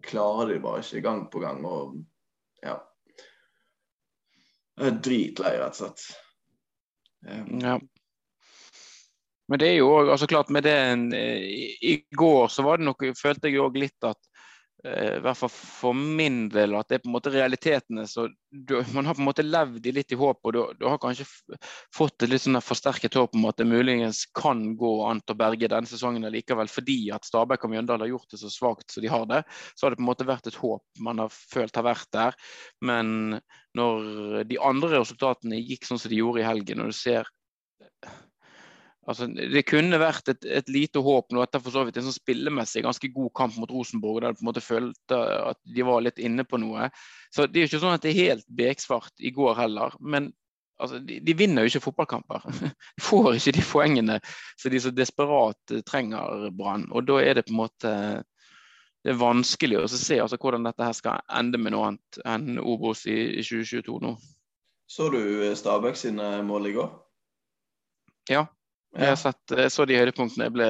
klarer 0.05 0.55
de 0.55 0.62
bare 0.62 0.82
ikke 0.84 1.05
gang 1.05 1.26
på 1.32 1.43
gang. 1.43 1.64
og 1.64 1.99
ja. 2.66 2.76
Jeg 4.80 4.88
er 4.88 5.00
dritlei, 5.04 5.54
rett 5.60 5.76
og 5.76 5.80
slett. 5.82 6.04
Um. 7.26 7.60
Ja. 7.60 7.78
Men 9.50 9.60
det 9.60 9.66
er 9.72 9.80
jo 9.80 9.90
òg 9.92 10.12
altså 10.14 10.28
klart 10.30 10.50
med 10.54 10.62
det 10.64 10.76
i, 11.42 11.64
i 11.90 11.94
går 12.16 12.48
så 12.54 12.62
var 12.62 12.78
det 12.78 12.86
nok, 12.86 13.02
følte 13.18 13.50
jeg 13.50 13.60
òg 13.60 13.80
litt 13.82 14.06
at 14.06 14.30
Eh, 14.30 14.30
i 14.81 15.21
hvert 15.21 15.37
fall 15.37 15.50
for 15.53 15.97
min 15.97 16.47
del, 16.49 16.73
at 16.79 16.88
det 16.88 16.97
er 16.97 17.03
på 17.05 17.11
en 17.11 17.17
måte 17.19 17.32
realitetene. 17.35 18.06
så 18.09 18.27
du, 18.50 18.79
Man 18.94 19.06
har 19.06 19.15
på 19.15 19.21
en 19.21 19.29
måte 19.29 19.44
levd 19.44 19.87
i 19.87 19.93
litt 19.93 20.12
i 20.15 20.19
håp, 20.19 20.41
og 20.44 20.55
du, 20.56 20.61
du 20.81 20.87
har 20.88 21.00
kanskje 21.03 21.27
fått 21.94 22.25
et 22.25 22.32
litt 22.32 22.44
sånn 22.47 22.61
forsterket 22.65 23.19
håp 23.21 23.37
om 23.37 23.44
at 23.50 23.61
det 23.61 23.69
muligens 23.69 24.23
kan 24.37 24.62
gå 24.81 24.93
an 25.05 25.21
til 25.21 25.37
å 25.37 25.41
berge 25.43 25.69
denne 25.69 25.91
sesongen 25.91 26.25
likevel, 26.32 26.71
fordi 26.73 26.99
at 27.12 27.29
Stabæk 27.29 27.67
og 27.67 27.75
Mjøndalen 27.75 28.06
har 28.06 28.15
gjort 28.15 28.32
det 28.32 28.41
så 28.41 28.53
svakt 28.53 28.94
som 28.94 29.05
de 29.05 29.12
har 29.12 29.27
det. 29.29 29.43
Så 29.75 29.87
har 29.87 29.93
det 29.93 30.00
på 30.00 30.06
en 30.06 30.11
måte 30.12 30.29
vært 30.29 30.49
et 30.49 30.61
håp 30.62 31.05
man 31.05 31.21
har 31.25 31.35
følt 31.35 31.77
har 31.77 31.88
vært 31.91 32.09
der. 32.17 32.41
Men 32.81 33.41
når 33.77 34.47
de 34.49 34.59
andre 34.65 34.94
resultatene 34.97 35.61
gikk 35.61 35.85
sånn 35.87 36.00
som 36.00 36.12
de 36.12 36.23
gjorde 36.23 36.41
i 36.41 36.49
helgen, 36.49 36.81
når 36.81 36.94
du 36.94 36.97
ser 36.97 37.29
Altså, 39.10 39.26
det 39.26 39.64
kunne 39.66 39.98
vært 39.98 40.28
et, 40.30 40.44
et 40.60 40.68
lite 40.70 41.00
håp 41.02 41.32
nå 41.34 41.42
etter 41.42 41.62
for 41.62 41.74
så 41.74 41.82
vidt 41.86 41.96
en 41.98 42.06
sånn 42.06 42.14
spillemessig 42.14 42.84
ganske 42.84 43.08
god 43.10 43.32
kamp 43.34 43.56
mot 43.58 43.72
Rosenborg, 43.72 44.20
der 44.22 44.34
du 44.34 44.38
på 44.38 44.44
en 44.44 44.50
måte 44.52 44.62
følte 44.62 45.18
at 45.48 45.58
de 45.66 45.86
var 45.86 46.04
litt 46.04 46.20
inne 46.22 46.44
på 46.46 46.60
noe. 46.62 46.86
Så 47.34 47.48
Det 47.48 47.58
er 47.58 47.66
jo 47.66 47.70
ikke 47.72 47.82
sånn 47.82 47.96
at 47.96 48.04
det 48.04 48.12
er 48.12 48.20
helt 48.20 48.46
beksvart 48.60 49.24
i 49.24 49.32
går 49.34 49.58
heller. 49.58 49.96
Men 49.98 50.30
altså, 50.78 51.00
de, 51.02 51.18
de, 51.26 51.34
vinner 51.34 51.66
jo 51.66 51.72
ikke 51.72 51.86
fotballkamper. 51.88 52.46
De 52.96 53.02
får 53.02 53.32
ikke 53.40 53.56
de 53.58 53.66
poengene 53.72 54.20
som 54.54 54.74
de 54.74 54.82
så 54.84 54.94
desperat 54.94 55.74
trenger 55.88 56.46
Brann. 56.54 56.86
Og 56.94 57.08
da 57.10 57.18
er 57.24 57.40
det 57.40 57.48
på 57.48 57.56
en 57.56 57.62
måte 57.64 57.94
det 59.00 59.14
er 59.14 59.16
vanskelig 59.16 59.78
å 59.80 59.86
se 59.88 60.18
altså, 60.20 60.36
hvordan 60.36 60.66
dette 60.66 60.84
her 60.84 60.92
skal 60.92 61.22
ende 61.32 61.58
med 61.58 61.72
noe 61.72 61.86
annet 61.88 62.18
enn 62.28 62.60
Obos 62.60 63.06
i, 63.08 63.16
i 63.40 63.42
2022 63.42 63.96
nå. 64.04 64.14
Så 64.90 65.06
du 65.08 65.22
Stabæk 65.56 65.96
sine 65.96 66.34
mål 66.44 66.68
i 66.68 66.74
går? 66.76 66.90
Ja, 68.29 68.44
jeg 68.97 69.19
sett, 69.20 69.43
jeg 69.56 69.73
så 69.73 69.87
de 69.87 69.99
høydepunktene. 69.99 70.49
Jeg 70.49 70.55
ble, 70.55 70.69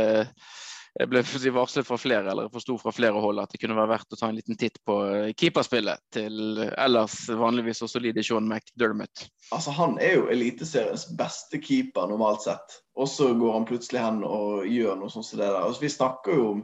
jeg 0.99 1.11
ble 1.11 1.23
varslet 1.55 1.87
fra 1.87 1.99
flere 2.01 2.33
eller 2.33 2.51
forsto 2.53 2.77
fra 2.81 2.93
flere 2.95 3.23
hold 3.23 3.41
at 3.43 3.53
det 3.55 3.61
kunne 3.63 3.79
være 3.79 3.93
verdt 3.95 4.17
å 4.17 4.19
ta 4.21 4.29
en 4.29 4.37
liten 4.37 4.59
titt 4.61 4.81
på 4.87 4.97
eh, 5.07 5.31
keeperspillet 5.39 6.03
til 6.13 6.61
ellers 6.75 7.17
vanligvis 7.29 7.83
så 7.83 7.89
solide 7.91 8.25
Sean 8.27 8.49
McDermott. 8.51 9.29
Altså, 9.55 9.75
han 9.77 9.97
er 10.03 10.19
jo 10.19 10.29
eliteseriens 10.33 11.07
beste 11.19 11.63
keeper 11.63 12.11
normalt 12.11 12.45
sett, 12.47 12.79
og 12.99 13.09
så 13.11 13.33
går 13.39 13.57
han 13.57 13.69
plutselig 13.71 14.05
hen 14.05 14.23
og 14.27 14.69
gjør 14.69 15.01
noe 15.01 15.13
sånt 15.13 15.31
som 15.31 15.41
det 15.41 15.49
der. 15.49 15.63
Altså, 15.63 15.87
vi 15.87 15.95
snakker 15.97 16.37
jo 16.37 16.47
om 16.57 16.63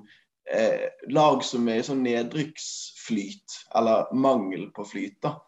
eh, 0.52 0.88
lag 1.14 1.44
som 1.46 1.68
er 1.72 1.80
i 1.80 1.86
sånn 1.86 2.04
nedrykksflyt, 2.06 3.60
eller 3.78 4.10
mangel 4.12 4.68
på 4.76 4.86
flyt. 4.90 5.20
da. 5.24 5.38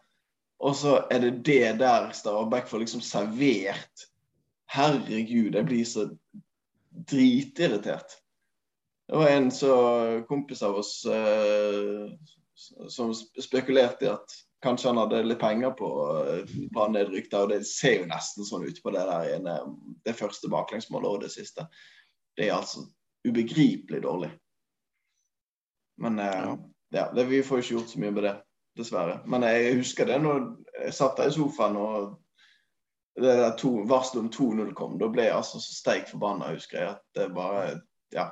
Og 0.59 0.75
så 0.75 1.01
er 1.11 1.21
det 1.23 1.35
det 1.47 1.75
der 1.79 2.09
Stabæk 2.15 2.67
får 2.67 2.83
liksom 2.83 3.03
servert 3.05 4.08
Herregud, 4.69 5.55
jeg 5.55 5.65
blir 5.65 5.85
så 5.87 6.05
dritirritert. 7.09 8.19
Det 9.09 9.17
var 9.17 9.31
en 9.33 9.49
så, 9.51 9.73
kompis 10.27 10.61
av 10.61 10.75
oss 10.77 11.05
eh, 11.05 12.11
som 12.87 13.13
spekulerte 13.15 14.05
i 14.05 14.11
at 14.11 14.35
kanskje 14.61 14.91
han 14.91 14.99
hadde 15.01 15.23
litt 15.25 15.41
penger 15.41 15.73
på 15.79 15.89
eh, 16.19 16.53
banedrykk 16.75 17.31
der, 17.31 17.45
og 17.45 17.53
det 17.53 17.63
ser 17.65 18.01
jo 18.01 18.09
nesten 18.11 18.45
sånn 18.45 18.67
ut 18.67 18.81
på 18.83 18.93
det 18.93 19.07
der 19.09 19.33
ene, 19.39 19.55
det 20.05 20.17
første 20.19 20.51
baklengsmålet 20.51 21.09
og 21.09 21.25
det 21.25 21.31
siste. 21.33 21.65
Det 22.37 22.49
er 22.49 22.59
altså 22.59 22.85
ubegripelig 23.25 24.03
dårlig. 24.05 24.29
Men 25.99 26.21
eh, 26.21 26.41
ja, 26.45 26.55
ja 26.99 27.09
det, 27.15 27.25
vi 27.31 27.41
får 27.45 27.63
ikke 27.63 27.79
gjort 27.79 27.93
så 27.95 28.05
mye 28.05 28.15
med 28.15 28.27
det, 28.29 28.37
dessverre. 28.77 29.19
Men 29.25 29.47
jeg 29.47 29.79
husker 29.81 30.09
det 30.09 30.21
når 30.21 30.51
jeg 30.83 30.97
satt 30.99 31.17
der 31.17 31.31
i 31.31 31.37
sofaen 31.39 31.79
og 31.79 32.19
det 33.21 33.35
der 33.39 33.55
to, 33.59 33.71
varselet 33.89 34.23
om 34.23 34.29
2-0 34.31 34.73
kom, 34.77 34.97
da 34.99 35.09
ble 35.11 35.27
jeg 35.27 35.35
altså 35.35 35.61
så 35.61 35.75
steik 35.75 36.09
forbanna, 36.11 36.53
husker 36.55 36.81
jeg. 36.81 36.95
At 36.97 37.17
det 37.17 37.27
bare 37.35 37.63
ja, 38.15 38.29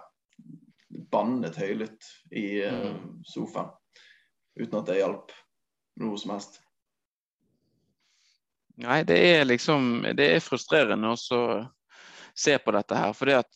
bannet 1.12 1.60
høylytt 1.60 2.08
i 2.32 2.48
uh, 2.66 2.96
sofaen. 3.28 3.74
Uten 4.58 4.80
at 4.80 4.90
det 4.90 5.02
hjalp 5.02 5.34
noe 6.02 6.18
som 6.18 6.34
helst. 6.36 6.60
Nei, 8.78 9.02
det 9.10 9.18
er 9.18 9.46
liksom 9.46 10.06
Det 10.18 10.26
er 10.36 10.44
frustrerende 10.46 11.16
å 11.16 11.52
se 12.38 12.58
på 12.62 12.74
dette 12.76 12.98
her. 12.98 13.14
For 13.18 13.30
det 13.30 13.40
at 13.42 13.54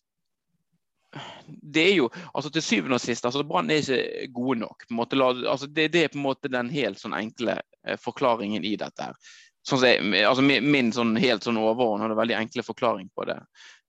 det 1.46 1.84
er 1.90 1.96
jo 1.98 2.08
altså 2.32 2.50
Til 2.54 2.64
syvende 2.64 2.96
og 2.96 3.04
sist, 3.04 3.26
altså 3.28 3.44
Brann 3.44 3.70
er 3.70 3.82
ikke 3.82 4.32
gode 4.32 4.60
nok. 4.62 4.86
måte, 4.90 5.18
altså 5.20 5.68
det, 5.68 5.90
det, 5.94 6.04
er 6.04 6.14
på 6.14 6.18
en 6.18 6.26
måte 6.26 6.52
den 6.52 6.70
helt 6.72 7.02
sånn 7.02 7.18
enkle 7.18 7.58
eh, 7.60 7.98
forklaringen 8.00 8.64
i 8.64 8.78
dette. 8.80 9.10
her. 9.10 9.34
Sånn 9.68 9.84
jeg, 9.86 10.02
altså 10.26 10.42
min, 10.46 10.66
min 10.74 10.90
sånn 10.96 11.14
helt 11.22 11.46
sånn 11.46 11.60
overordnede 11.62 12.18
veldig 12.18 12.38
enkle 12.40 12.66
forklaring 12.66 13.12
på 13.14 13.28
det, 13.30 13.38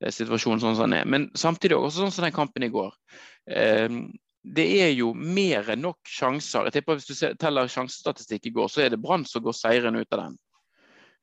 det 0.04 0.12
situasjonen 0.12 0.60
sånn 0.60 0.76
som 0.76 0.90
den 0.90 0.98
er. 1.00 1.08
Men 1.08 1.30
samtidig 1.38 1.78
også 1.78 2.02
sånn 2.02 2.12
som 2.12 2.26
den 2.26 2.36
kampen 2.36 2.66
i 2.66 2.72
går. 2.72 2.92
Eh, 3.48 3.88
det 4.42 4.66
er 4.82 4.90
jo 4.92 5.12
mer 5.14 5.70
enn 5.72 5.84
nok 5.86 6.00
sjanser. 6.08 6.66
Jeg 6.66 6.80
tipper 6.80 6.98
Hvis 6.98 7.08
du 7.08 7.36
teller 7.40 7.70
sjansestatistikk 7.70 8.50
i 8.50 8.56
går, 8.56 8.68
så 8.68 8.84
er 8.84 8.92
det 8.92 9.00
Brann 9.00 9.24
som 9.28 9.44
går 9.44 9.54
seirende 9.56 10.02
ut 10.02 10.16
av 10.16 10.26
den. 10.26 10.40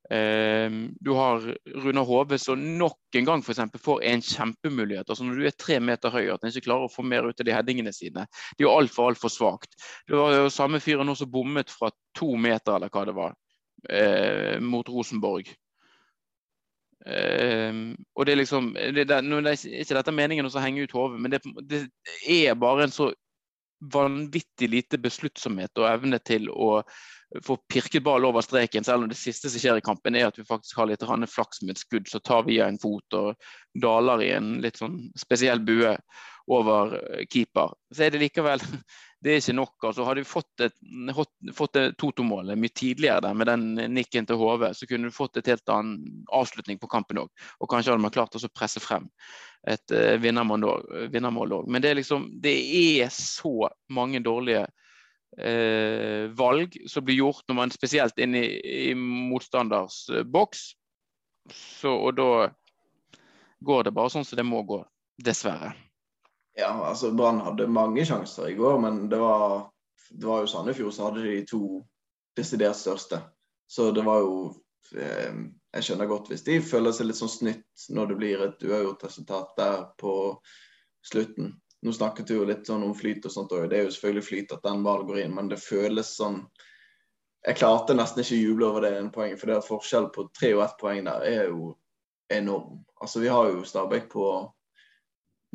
Eh, 0.10 0.72
du 0.98 1.12
har 1.14 1.44
Runar 1.84 2.08
Hove 2.10 2.40
som 2.42 2.62
nok 2.80 3.20
en 3.20 3.28
gang 3.28 3.44
for 3.46 3.54
eksempel, 3.54 3.82
får 3.84 4.02
en 4.10 4.24
kjempemulighet. 4.26 5.10
altså 5.10 5.28
Når 5.28 5.36
du 5.36 5.46
er 5.46 5.58
tre 5.60 5.78
meter 5.80 6.10
høy, 6.10 6.32
at 6.34 6.42
en 6.44 6.50
ikke 6.50 6.66
klarer 6.72 6.88
å 6.88 6.94
få 6.94 7.06
mer 7.06 7.28
ut 7.28 7.44
av 7.44 7.46
de 7.46 7.54
headingene 7.54 7.94
sine. 7.94 8.26
Det 8.56 8.64
er 8.64 8.70
jo 8.70 8.78
altfor 8.80 9.12
altfor 9.12 9.30
svakt. 9.30 9.78
Du 10.08 10.18
har 10.18 10.34
jo 10.34 10.50
samme 10.50 10.82
fyren 10.82 11.06
nå 11.06 11.18
som 11.20 11.30
bommet 11.30 11.70
fra 11.70 11.92
to 12.18 12.34
meter, 12.40 12.80
eller 12.80 12.90
hva 12.90 13.06
det 13.06 13.18
var, 13.20 13.38
eh, 13.90 14.60
mot 14.60 14.90
Rosenborg. 14.90 15.50
Eh, 17.06 17.74
og 18.16 18.28
det 18.28 18.34
er 18.34 18.42
liksom 18.42 18.74
det, 18.76 19.06
det, 19.08 19.22
Nå 19.24 19.40
er 19.40 19.56
ikke 19.56 19.96
dette 19.96 20.14
meningen 20.16 20.50
å 20.50 20.62
henge 20.64 20.84
ut 20.84 20.96
hodet, 20.96 21.22
men 21.24 21.34
det, 21.34 21.42
det, 21.70 21.86
er 22.28 22.60
bare 22.60 22.88
en 22.88 22.96
så 22.96 23.12
vanvittig 23.80 24.68
lite 24.68 25.00
besluttsomhet 25.00 25.80
og 25.80 25.88
evne 25.88 26.20
til 26.20 26.50
å 26.52 26.82
få 27.46 27.56
pirket 27.72 28.04
ball 28.04 28.26
over 28.26 28.42
streken, 28.44 28.84
selv 28.84 29.06
om 29.06 29.12
det 29.12 29.18
siste 29.20 29.52
som 29.52 29.62
skjer 29.62 29.80
i 29.80 29.86
kampen 29.86 30.18
er 30.18 30.28
at 30.28 30.40
vi 30.40 30.48
faktisk 30.48 30.82
har 30.82 30.90
litt 30.90 31.06
flaks 31.30 31.62
med 31.62 31.78
et 31.78 31.84
skudd. 31.84 32.10
Så 32.10 32.20
tar 32.20 32.44
vi 32.48 32.60
en 32.60 32.80
fot 32.82 33.14
og 33.14 33.36
daler 33.80 34.24
i 34.26 34.32
en 34.34 34.58
litt 34.64 34.82
sånn 34.82 35.12
spesiell 35.16 35.62
bue 35.62 35.96
over 36.50 36.96
eh, 36.98 37.26
keeper. 37.30 37.74
Så 37.96 38.06
er 38.06 38.14
det 38.14 38.24
likevel 38.24 38.64
det 39.24 39.34
er 39.34 39.42
ikke 39.42 39.56
nok. 39.58 39.76
altså 39.84 40.06
Hadde 40.08 40.24
vi 40.24 40.30
fått 40.30 40.64
et, 40.64 40.76
fått 41.56 41.80
et 41.80 41.98
Toto-målet 42.00 42.60
mye 42.60 42.74
tidligere 42.76 43.24
der 43.28 43.36
med 43.38 43.50
den 43.52 43.94
nikken 43.94 44.28
til 44.28 44.40
HV, 44.40 44.70
så 44.74 44.88
kunne 44.90 45.10
du 45.10 45.16
fått 45.16 45.38
et 45.38 45.50
helt 45.52 45.74
annen 45.74 46.24
avslutning 46.36 46.80
på 46.80 46.90
kampen 46.92 47.20
òg. 47.26 47.30
Og 47.60 47.70
kanskje 47.72 47.94
hadde 47.94 48.06
man 48.06 48.16
klart 48.16 48.38
å 48.38 48.52
presse 48.56 48.82
frem 48.84 49.10
et 49.68 49.92
uh, 49.92 50.16
vinnermål 50.24 51.58
òg. 51.58 51.68
Men 51.68 51.84
det 51.84 51.92
er 51.92 52.00
liksom 52.00 52.30
Det 52.40 52.56
er 52.56 53.12
så 53.12 53.68
mange 53.92 54.24
dårlige 54.24 54.64
uh, 55.36 56.32
valg 56.40 56.80
som 56.88 57.04
blir 57.04 57.20
gjort 57.20 57.44
når 57.50 57.60
man 57.60 57.76
spesielt 57.76 58.24
inn 58.24 58.40
i, 58.40 58.48
i 58.90 58.96
motstanders 58.96 60.06
uh, 60.14 60.24
boks. 60.24 60.70
Så, 61.52 61.92
og 61.92 62.16
da 62.16 62.32
går 63.60 63.90
det 63.90 63.96
bare 64.00 64.14
sånn 64.14 64.24
som 64.24 64.40
det 64.40 64.48
må 64.48 64.64
gå, 64.64 64.80
dessverre. 65.20 65.74
Ja, 66.60 66.72
altså 66.90 67.12
Brann 67.16 67.40
hadde 67.46 67.70
mange 67.72 68.04
sjanser 68.06 68.50
i 68.50 68.56
går, 68.58 68.80
men 68.84 69.06
det 69.10 69.20
var, 69.22 69.70
det 70.10 70.28
var 70.28 70.44
jo 70.44 70.50
Sandefjord 70.52 70.96
som 70.96 71.10
hadde 71.10 71.24
de 71.24 71.38
to 71.48 71.62
desidert 72.36 72.76
største. 72.76 73.22
Så 73.70 73.92
det 73.96 74.04
var 74.04 74.20
jo 74.26 74.36
eh, 74.98 75.40
Jeg 75.70 75.86
skjønner 75.86 76.10
godt 76.10 76.32
hvis 76.32 76.44
de 76.48 76.58
føler 76.66 76.96
seg 76.96 77.06
litt 77.06 77.20
sånn 77.20 77.30
snytt 77.30 77.84
når 77.94 78.10
det 78.10 78.16
blir 78.18 78.42
et 78.42 78.64
uavgjort 78.66 79.04
resultat 79.06 79.52
der 79.60 79.84
på 80.02 80.14
slutten. 81.06 81.54
Nå 81.86 81.94
snakket 81.96 82.28
du 82.28 82.40
jo 82.40 82.48
litt 82.50 82.68
sånn 82.68 82.84
om 82.84 82.96
flyt 82.98 83.28
og 83.30 83.32
sånt, 83.32 83.54
og 83.54 83.70
det 83.70 83.78
er 83.78 83.86
jo 83.88 83.94
selvfølgelig 83.96 84.26
flyt 84.26 84.56
at 84.56 84.66
den 84.66 84.82
ballen 84.84 85.08
går 85.08 85.22
inn, 85.22 85.36
men 85.38 85.52
det 85.52 85.62
føles 85.64 86.16
sånn 86.18 86.42
Jeg 87.46 87.56
klarte 87.56 87.96
nesten 87.96 88.20
ikke 88.20 88.36
å 88.36 88.40
juble 88.40 88.66
over 88.68 88.84
det 88.84 88.96
ene 88.98 89.14
poenget, 89.16 89.40
for 89.40 89.48
det 89.48 89.62
at 89.62 89.68
forskjell 89.68 90.10
på 90.12 90.26
tre 90.36 90.50
og 90.58 90.66
ett 90.66 90.80
poeng 90.82 91.06
der 91.06 91.22
er 91.24 91.46
jo 91.54 91.70
enorm. 92.36 92.82
Altså, 93.00 93.22
vi 93.24 93.30
har 93.32 93.48
jo 93.54 93.64
Stabæk 93.64 94.10
på 94.12 94.26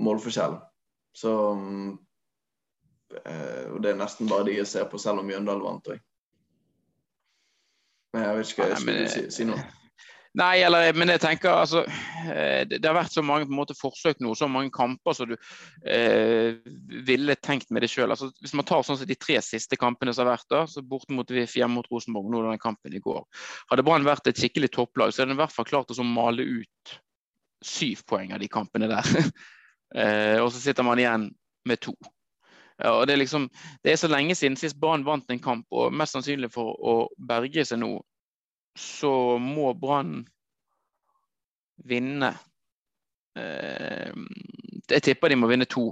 målforskjell, 0.00 0.56
så 1.14 1.34
eh, 3.24 3.70
Og 3.70 3.78
det 3.82 3.92
er 3.92 4.00
nesten 4.00 4.30
bare 4.30 4.48
de 4.48 4.58
jeg 4.58 4.70
ser 4.70 4.90
på, 4.90 4.98
selv 4.98 5.22
om 5.22 5.30
Mjøndalen 5.30 5.64
vant 5.64 5.94
òg. 5.94 6.02
Men 8.14 8.28
jeg 8.28 8.36
vet 8.36 8.52
ikke 8.52 8.62
hva 8.62 8.68
jeg 8.70 8.82
skulle 8.82 9.08
si, 9.14 9.24
si 9.34 9.48
noe. 9.48 9.62
Nei, 10.34 10.64
eller, 10.66 10.88
men 10.98 11.12
jeg 11.12 11.20
tenker 11.22 11.52
altså 11.52 11.84
Det, 11.86 12.80
Det 12.80 12.88
har 12.88 12.96
vært 12.96 13.14
så 13.14 13.22
mange 13.22 13.46
måte 13.54 13.76
forsøk 13.78 14.18
nå, 14.22 14.32
så 14.34 14.48
mange 14.50 14.72
kamper 14.74 15.14
som 15.14 15.30
du 15.30 15.34
eh, 15.86 16.58
ville 17.06 17.36
tenkt 17.38 17.70
med 17.70 17.84
det 17.84 17.90
sjøl. 17.92 18.10
Altså, 18.10 18.32
hvis 18.42 18.54
man 18.58 18.66
tar 18.66 18.82
sånn 18.86 18.98
som 18.98 19.06
de 19.06 19.18
tre 19.18 19.38
siste 19.46 19.78
kampene 19.78 20.14
som 20.14 20.24
har 20.24 20.34
vært 20.34 20.50
da, 20.50 20.64
så 20.70 20.82
bort 20.82 21.06
mot 21.14 21.30
VIF 21.30 21.54
hjemme 21.60 21.78
mot 21.78 21.90
Rosenborg, 21.92 22.32
nå 22.32 22.42
den 22.48 22.62
kampen 22.62 22.96
i 22.96 23.02
går. 23.04 23.22
Hadde 23.70 23.86
Brann 23.86 24.06
vært 24.06 24.30
et 24.30 24.40
skikkelig 24.40 24.72
topplag, 24.74 25.14
så 25.14 25.22
hadde 25.22 25.34
de 25.34 25.38
i 25.38 25.42
hvert 25.44 25.54
fall 25.54 25.68
klart 25.70 25.94
å 25.94 26.08
male 26.08 26.42
ut 26.42 26.96
syv 27.64 28.02
poeng 28.08 28.34
av 28.34 28.42
de 28.42 28.50
kampene 28.50 28.90
der. 28.90 29.06
eh, 29.94 30.38
og 30.42 30.50
så 30.52 30.60
sitter 30.60 30.86
man 30.86 31.00
igjen 31.00 31.28
med 31.68 31.80
to. 31.82 31.94
Ja, 32.78 32.96
og 32.98 33.06
det, 33.06 33.14
er 33.14 33.22
liksom, 33.22 33.46
det 33.84 33.92
er 33.92 34.00
så 34.00 34.10
lenge 34.10 34.34
siden 34.34 34.56
sist 34.58 34.78
Brann 34.80 35.06
vant 35.06 35.30
en 35.30 35.42
kamp, 35.42 35.66
og 35.70 35.94
mest 35.94 36.16
sannsynlig 36.16 36.50
for 36.52 36.74
å 36.74 36.96
berge 37.18 37.64
seg 37.66 37.80
nå 37.82 37.94
så 38.78 39.38
må 39.38 39.72
Brann 39.78 40.24
vinne. 41.86 42.32
Eh, 43.38 44.10
jeg 44.90 45.02
tipper 45.06 45.30
de 45.30 45.38
må 45.38 45.50
vinne 45.50 45.68
to, 45.70 45.88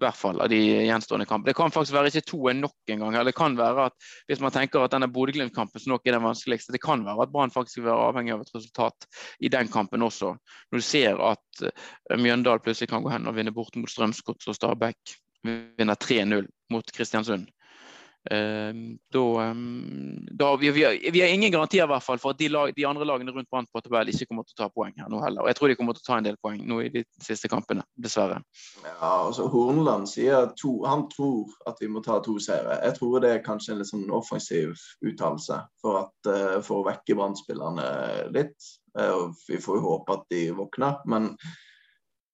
i 0.00 0.06
hvert 0.06 0.16
fall, 0.16 0.40
av 0.40 0.48
de 0.48 0.58
gjenstående 0.88 1.26
kampene. 1.28 1.50
Det 1.50 1.58
kan 1.58 1.72
faktisk 1.74 1.94
være 1.96 2.10
ikke 2.10 2.24
to 2.30 2.40
nok 2.56 2.92
en 2.94 3.04
gang. 3.04 3.18
Det 3.28 3.36
kan 3.36 3.56
være 3.58 3.88
at 3.90 4.08
hvis 4.30 4.40
man 4.40 4.54
tenker 4.54 4.84
at 4.84 4.94
denne 4.94 5.10
Bodø-Glimt-kampen 5.12 5.84
nok 5.92 6.06
er 6.06 6.16
den 6.16 6.24
vanskeligste, 6.24 6.72
det 6.72 6.82
kan 6.84 7.04
være 7.04 7.26
at 7.26 7.32
Brann 7.34 7.52
faktisk 7.52 7.80
vil 7.80 7.90
være 7.90 8.08
avhengig 8.08 8.34
av 8.34 8.44
et 8.44 8.54
resultat 8.56 9.08
i 9.40 9.52
den 9.52 9.68
kampen 9.72 10.02
også. 10.06 10.32
Når 10.72 10.82
du 10.82 10.86
ser 10.86 11.20
at 11.30 11.64
eh, 11.66 12.16
Mjøndal 12.18 12.62
plutselig 12.64 12.90
kan 12.90 13.04
gå 13.04 13.12
hen 13.12 13.28
og 13.28 13.36
vinne 13.36 13.52
bort 13.54 13.76
mot 13.76 13.92
Strømsgods 13.92 14.48
og 14.48 14.56
Stabæk. 14.56 15.16
Vinner 15.44 15.96
3-0 15.96 16.48
mot 16.72 16.92
Kristiansund. 16.92 17.48
Ehm, 18.30 18.98
da, 19.08 19.42
ehm, 19.42 20.26
da 20.30 20.56
vi, 20.56 20.70
vi, 20.70 21.10
vi, 21.12 21.20
har, 21.20 21.28
ingen 21.28 21.52
garantier 21.52 21.86
hvert 21.88 22.04
fall 22.04 22.18
for 22.20 22.34
at 22.34 22.40
de, 22.40 22.50
lag, 22.52 22.72
de 22.76 22.84
andre 22.84 23.06
lagene 23.08 23.32
rundt 23.32 23.48
Brann 23.48 23.68
på 23.72 23.80
tabell 23.80 24.12
ikke 24.12 24.26
kommer 24.28 24.44
til 24.44 24.58
å 24.58 24.60
ta 24.60 24.68
poeng 24.74 24.92
her 25.00 25.08
nå 25.08 25.22
heller. 25.24 25.44
Og 25.44 25.48
jeg 25.48 25.56
tror 25.56 25.72
de 25.72 25.76
kommer 25.78 25.96
til 25.96 26.04
å 26.04 26.08
ta 26.10 26.18
en 26.20 26.28
del 26.28 26.36
poeng 26.44 26.60
nå 26.68 26.82
i 26.84 26.90
de 26.92 27.04
siste 27.24 27.48
kampene, 27.48 27.86
dessverre. 27.96 28.42
Ja, 28.84 28.92
altså 29.08 29.48
Horneland 29.52 30.10
sier 30.12 30.52
to, 30.60 30.74
han 30.84 31.06
tror 31.14 31.48
at 31.70 31.80
vi 31.80 31.88
må 31.88 32.04
ta 32.04 32.20
to 32.24 32.36
seire. 32.42 32.76
Jeg 32.84 32.98
tror 33.00 33.24
det 33.24 33.32
er 33.32 33.44
kanskje 33.46 33.74
en 33.74 33.80
litt 33.80 33.92
sånn 33.92 34.06
offensiv 34.12 34.76
uttalelse 35.00 35.62
for, 35.80 36.12
uh, 36.28 36.60
for, 36.60 36.82
å 36.82 36.88
vekke 36.90 37.16
Brann-spillerne 37.16 37.88
litt. 38.36 38.70
Uh, 38.98 39.30
vi 39.48 39.62
får 39.62 39.80
jo 39.80 39.86
håpe 39.88 40.20
at 40.20 40.28
de 40.34 40.48
våkner. 40.60 41.00
Men 41.08 41.32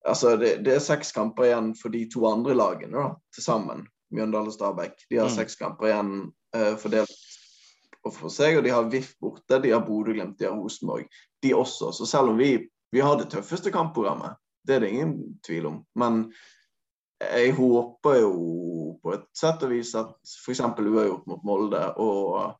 altså, 0.03 0.35
det, 0.35 0.57
det, 0.67 0.75
er 0.75 0.83
seks 0.83 1.15
kamper 1.15 1.47
igjen 1.47 1.77
for 1.79 1.95
de 1.95 2.03
to 2.11 2.27
andre 2.27 2.57
lagene 2.57 3.13
til 3.31 3.47
sammen. 3.47 3.87
Mjøndalen 4.13 4.51
og 4.51 4.55
Stabæk. 4.55 5.07
De 5.09 5.19
har 5.19 5.29
mm. 5.29 5.35
seks 5.35 5.57
kamper 5.59 5.89
igjen 5.89 6.11
uh, 6.55 6.75
fordelt 6.79 7.13
for 8.07 8.31
seg, 8.31 8.57
og 8.57 8.63
de 8.63 8.71
har 8.71 8.89
VIF 8.91 9.13
borte, 9.21 9.59
de 9.63 9.73
har 9.73 9.83
Bodø-Glimt, 9.85 10.37
de 10.39 10.47
har 10.47 10.55
Rosenborg. 10.55 11.07
De 11.43 11.53
også. 11.55 11.91
Så 11.95 12.07
selv 12.07 12.31
om 12.31 12.37
vi, 12.39 12.53
vi 12.93 13.03
har 13.03 13.17
det 13.19 13.29
tøffeste 13.33 13.73
kampprogrammet, 13.73 14.37
det 14.67 14.77
er 14.77 14.83
det 14.83 14.93
ingen 14.93 15.17
tvil 15.45 15.67
om. 15.69 15.81
Men 15.95 16.27
jeg 17.19 17.53
håper 17.57 18.19
jo 18.21 18.33
på 19.01 19.13
et 19.15 19.25
sett 19.35 19.63
og 19.65 19.73
vis 19.73 19.93
at 19.97 20.13
f.eks. 20.45 20.61
uavgjort 20.61 21.27
mot 21.27 21.43
Molde 21.47 21.81
og 22.03 22.55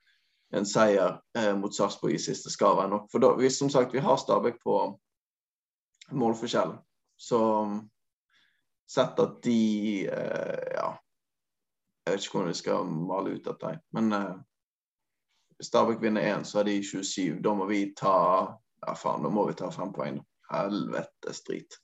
en 0.56 0.66
seier 0.66 1.20
eh, 1.38 1.52
mot 1.60 1.76
Sarpsborg 1.76 2.16
i 2.16 2.22
siste 2.22 2.52
skal 2.54 2.78
være 2.80 2.92
nok. 2.94 3.10
For 3.12 3.24
da, 3.24 3.34
vi, 3.40 3.52
som 3.54 3.70
sagt, 3.70 3.94
vi 3.94 4.04
har 4.04 4.18
Stabæk 4.18 4.62
på 4.64 4.80
målforskjell. 6.16 6.78
Så 7.20 7.42
sett 8.88 9.20
at 9.20 9.42
de 9.44 9.60
eh, 10.08 10.72
ja, 10.78 10.92
jeg 12.08 12.16
vet 12.16 12.26
ikke 12.26 12.38
hvordan 12.38 12.54
vi 12.54 12.62
skal 12.62 12.88
male 12.88 13.36
ut 13.36 13.46
dette. 13.46 13.74
Men 13.98 14.14
uh, 14.16 14.38
hvis 15.58 15.68
Stabæk 15.68 16.02
vinner 16.02 16.24
én, 16.32 16.44
så 16.48 16.62
er 16.62 16.70
de 16.70 16.80
27. 16.84 17.42
Da 17.44 17.54
må 17.58 17.68
vi 17.68 17.82
ta 17.98 18.16
ja 18.86 18.94
faen, 18.94 19.24
da 19.26 19.30
må 19.34 19.48
vi 19.50 19.56
ta 19.58 19.70
fem 19.74 19.94
poeng. 19.94 20.20
Helvetes 20.52 21.42
drit. 21.48 21.80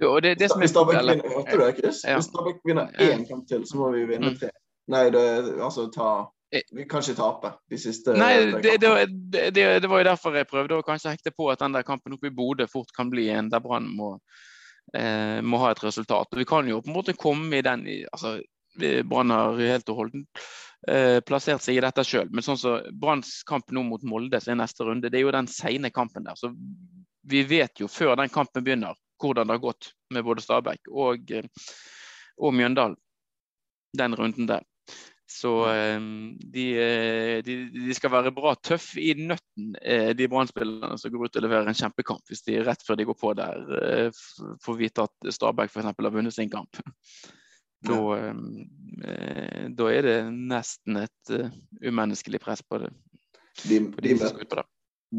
Jo, 0.00 0.14
det, 0.20 0.36
det 0.40 0.50
hvis 0.56 0.70
Stabæk 0.70 1.00
vinner, 1.00 1.22
hørte 1.34 1.56
du 1.56 1.64
det, 1.64 1.72
Chris? 1.78 2.04
Ja. 2.04 2.18
Hvis 2.18 2.28
Stabæk 2.30 2.60
vinner 2.64 2.92
én 3.00 3.24
kamp 3.28 3.48
til, 3.48 3.66
så 3.68 3.80
må 3.80 3.90
vi 3.96 4.04
vinne 4.08 4.34
mm. 4.34 4.52
Nei, 4.90 5.06
det, 5.14 5.22
altså 5.62 5.86
ta 5.94 6.10
eh. 6.52 6.64
vi 6.74 6.84
kan 6.88 7.04
ikke 7.04 7.14
tape 7.14 7.50
de 7.70 7.78
siste 7.78 8.14
Nei, 8.18 8.32
det, 8.64 8.80
det, 8.82 9.44
det, 9.54 9.90
var 9.90 10.00
jo 10.00 10.06
derfor 10.08 10.34
jeg 10.34 10.48
prøvde 10.50 10.80
å 10.80 10.86
kanskje 10.86 11.12
hekte 11.12 11.30
på 11.36 11.46
at 11.52 11.60
den 11.62 11.76
der 11.76 11.86
kampen 11.86 12.16
oppe 12.16 12.30
i 12.30 12.34
Bodø 12.34 12.66
fort 12.66 12.90
kan 12.96 13.12
bli 13.12 13.28
en 13.30 13.52
der 13.52 13.62
Brann 13.62 13.86
må, 13.96 14.16
eh, 14.96 15.38
må 15.42 15.60
ha 15.62 15.70
et 15.70 15.84
resultat. 15.84 16.32
Og 16.32 16.42
Vi 16.42 16.48
kan 16.48 16.68
jo 16.68 16.80
på 16.82 16.90
en 16.90 16.96
måte 16.96 17.14
komme 17.18 17.60
i 17.60 17.64
den 17.66 17.86
altså, 18.10 18.38
Brann 18.78 19.30
har 19.30 19.58
helt 19.58 19.88
og 19.90 20.04
holdent 20.04 20.42
eh, 20.88 21.18
plassert 21.26 21.64
seg 21.64 21.78
i 21.78 21.84
dette 21.84 22.04
sjøl. 22.06 22.30
Men 22.32 22.46
sånn 22.46 22.60
så 22.60 22.78
Branns 22.92 23.40
kamp 23.48 23.70
nå 23.74 23.84
mot 23.86 24.04
Molde, 24.06 24.40
som 24.40 24.54
er 24.54 24.62
neste 24.62 24.86
runde, 24.86 25.10
det 25.10 25.20
er 25.20 25.26
jo 25.26 25.34
den 25.34 25.50
seine 25.50 25.92
kampen 25.94 26.26
der. 26.26 26.38
Så 26.38 26.52
vi 27.30 27.44
vet 27.48 27.82
jo 27.82 27.90
før 27.90 28.16
den 28.20 28.32
kampen 28.32 28.64
begynner, 28.64 28.98
hvordan 29.20 29.48
det 29.48 29.58
har 29.58 29.64
gått 29.64 29.92
med 30.14 30.24
både 30.26 30.44
Stabæk 30.44 30.90
og, 30.90 31.32
eh, 31.36 31.46
og 32.40 32.56
Mjøndalen. 32.56 32.98
Den 33.98 34.14
runden 34.14 34.46
der. 34.46 34.66
Så 35.30 35.50
de, 35.70 36.62
de, 37.46 37.54
de, 37.70 37.94
skal 37.94 38.10
være 38.10 38.32
bra 38.34 38.52
tøff 38.58 38.96
i 38.98 39.12
nøtten, 39.14 39.76
de 40.18 40.26
brann 40.30 40.50
som 40.50 41.10
går 41.10 41.26
ut 41.26 41.38
og 41.38 41.44
leverer 41.44 41.70
en 41.70 41.78
kjempekamp, 41.78 42.24
hvis 42.26 42.42
de 42.48 42.56
rett 42.66 42.82
før 42.82 42.98
de 42.98 43.06
går 43.06 43.18
på 43.18 43.30
der 43.38 44.10
får 44.64 44.78
vite 44.78 45.06
at 45.06 45.30
Stabæk 45.34 45.70
f.eks. 45.70 45.86
har 45.86 46.10
vunnet 46.16 46.34
sin 46.34 46.50
kamp. 46.50 46.82
Da, 47.86 47.96
ja. 47.96 48.32
da, 49.72 49.86
er 49.88 50.04
det 50.04 50.16
nesten 50.34 50.98
et 51.00 51.30
umenneskelig 51.80 52.40
press 52.42 52.60
på 52.62 52.82
det. 52.82 52.90
De, 53.64 53.78
de, 54.02 54.14
de, 54.18 54.64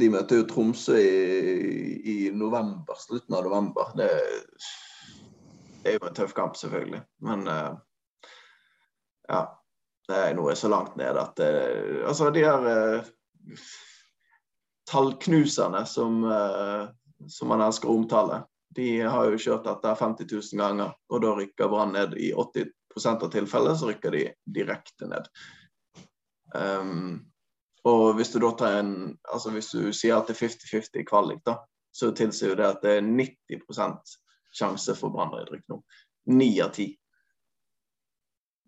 de 0.02 0.10
møter 0.14 0.42
jo 0.42 0.48
Tromsø 0.50 0.98
i, 0.98 1.96
i, 2.06 2.18
november, 2.38 2.98
slutten 3.02 3.38
av 3.38 3.48
november. 3.48 3.90
Det, 3.98 4.10
det, 5.82 5.96
er 5.96 5.98
jo 5.98 6.06
en 6.10 6.20
tøff 6.20 6.36
kamp, 6.38 6.60
selvfølgelig. 6.60 7.02
Men 7.26 7.48
uh, 7.50 7.74
ja. 9.32 9.42
Det 10.12 10.18
er 10.18 10.34
noe 10.36 10.52
så 10.60 10.68
langt 10.68 10.98
ned 11.00 11.16
at 11.16 11.38
det, 11.40 11.52
Altså, 12.10 12.32
de 12.36 12.42
her 12.44 13.06
tallknuserne 14.90 15.86
som, 15.88 16.18
som 17.32 17.52
man 17.54 17.64
elsker 17.64 17.88
å 17.88 17.94
omtale, 17.96 18.42
de 18.76 19.02
har 19.02 19.32
jo 19.32 19.40
kjørt 19.42 19.66
dette 19.68 19.96
50 20.00 20.30
000 20.32 20.62
ganger, 20.62 20.94
og 21.12 21.24
da 21.24 21.34
rykker 21.36 21.72
Brann 21.72 21.92
ned 21.96 22.16
i 22.16 22.32
80% 22.32 23.26
av 23.26 23.32
tilfellene, 23.34 23.76
så 23.78 23.90
rykker 23.90 24.16
de 24.16 24.24
direkte 24.46 25.10
ned. 25.12 25.28
Um, 26.56 27.20
og 27.88 28.16
hvis 28.16 28.32
du 28.32 28.38
da 28.44 28.50
tar 28.60 28.74
en 28.82 28.90
Altså 29.32 29.54
hvis 29.56 29.70
du 29.72 29.94
sier 29.96 30.18
at 30.18 30.28
det 30.28 30.36
er 30.36 30.50
50-50 30.52 31.00
i 31.02 31.06
kvalik, 31.08 31.40
da, 31.48 31.56
så 31.96 32.12
tilsier 32.16 32.58
det 32.60 32.68
at 32.68 32.84
det 32.84 32.98
er 33.00 33.06
90 33.08 33.64
sjanse 34.56 34.96
for 35.00 35.14
Brann-nedrykk 35.16 35.64
nå. 35.72 35.80
Ni 36.32 36.52
av 36.62 36.76
ti. 36.76 36.92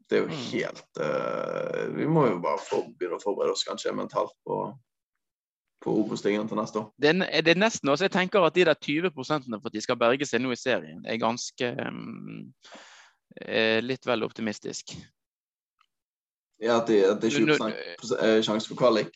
Det 0.10 0.18
er 0.18 0.24
jo 0.24 0.32
mm. 0.32 0.40
helt 0.52 1.00
uh, 1.00 1.84
Vi 1.96 2.08
må 2.12 2.26
jo 2.28 2.40
bare 2.44 2.60
for, 2.60 2.90
begynne 2.98 3.20
å 3.20 3.24
forberede 3.24 3.56
oss 3.56 3.64
kanskje 3.68 3.96
mentalt 3.96 4.36
på 4.48 4.66
på 5.84 5.94
Obos-ligaen 6.04 6.48
til 6.48 6.60
neste 6.60 6.80
år. 6.80 6.88
Det 7.02 7.12
er, 7.12 7.42
det 7.44 7.54
er 7.54 7.60
nesten 7.60 7.90
også, 7.92 8.08
Jeg 8.08 8.16
tenker 8.16 8.46
at 8.46 8.56
de 8.56 8.66
der 8.66 8.74
20 8.74 9.12
for 9.16 9.34
at 9.36 9.74
de 9.74 9.82
skal 9.82 10.00
berge 10.00 10.26
seg 10.26 10.42
nå 10.42 10.54
i 10.56 10.60
serien, 10.60 11.04
er 11.06 11.20
ganske 11.22 11.74
um, 11.88 12.48
litt 13.84 14.08
vel 14.08 14.24
optimistisk. 14.24 14.96
Ja, 16.64 16.82
at 16.82 16.88
det, 16.88 17.22
det 17.22 17.28
er 17.28 17.40
20 17.40 18.18
eh, 18.20 18.40
sjanse 18.44 18.70
for 18.70 18.80
kvalik? 18.80 19.12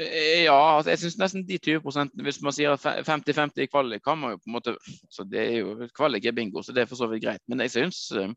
Eh, 0.00 0.44
ja, 0.46 0.76
altså, 0.76 0.90
jeg 0.90 0.98
syns 1.02 1.18
nesten 1.20 1.42
de 1.48 1.58
20% 1.60 2.22
Hvis 2.24 2.38
man 2.40 2.54
sier 2.56 2.76
50-50 2.80 3.60
i 3.60 3.66
kvalik, 3.68 4.02
kan 4.04 4.18
man 4.18 4.32
jo 4.32 4.38
på 4.40 4.48
en 4.48 4.54
måte 4.54 4.76
så 5.12 5.26
det 5.28 5.42
er 5.42 5.58
jo 5.58 5.88
Kvalik 5.96 6.24
er 6.24 6.36
bingo, 6.36 6.62
så 6.62 6.72
det 6.72 6.82
er 6.82 6.88
for 6.88 6.96
så 6.96 7.10
vidt 7.10 7.24
greit. 7.24 7.42
Men 7.48 7.60
jeg 7.60 7.74
syns 7.74 7.98
eh, 8.16 8.32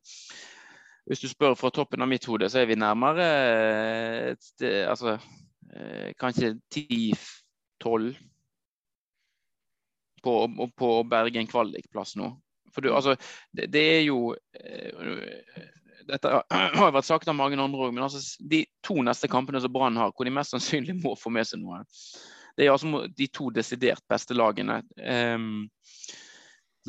Hvis 1.08 1.24
du 1.24 1.30
spør 1.30 1.56
fra 1.56 1.72
toppen 1.72 2.02
av 2.02 2.08
mitt 2.08 2.26
hode, 2.26 2.50
så 2.50 2.60
er 2.60 2.68
vi 2.68 2.80
nærmere 2.80 3.30
et, 4.32 4.64
altså 4.88 5.18
kanskje 6.20 6.54
10-12 7.84 8.16
på, 10.24 10.34
på, 10.80 10.90
å 11.04 11.48
kvalikplass 11.52 12.16
nå. 12.16 12.32
For 12.74 12.82
du, 12.82 12.94
altså, 12.96 13.16
det, 13.52 13.68
det 13.74 13.84
er 14.00 14.04
jo 14.08 14.34
dette 16.08 16.32
har 16.50 16.94
vært 16.96 17.08
sagt 17.08 17.30
av 17.32 17.38
mange 17.38 17.60
andre 17.60 17.88
òg, 17.88 17.94
men 17.96 18.06
altså, 18.06 18.22
de 18.40 18.64
to 18.86 18.98
neste 19.06 19.30
kampene 19.32 19.62
som 19.64 19.74
Brann 19.74 20.00
har, 20.00 20.14
hvor 20.16 20.28
de 20.28 20.34
mest 20.36 20.56
sannsynlig 20.56 20.98
må 21.02 21.16
få 21.20 21.32
med 21.34 21.48
seg 21.48 21.64
noe, 21.64 21.84
det 22.58 22.66
er 22.66 22.74
altså 22.74 23.06
de 23.10 23.28
to 23.34 23.50
desidert 23.54 24.04
beste 24.10 24.36
lagene. 24.38 24.82
Um, 25.02 25.66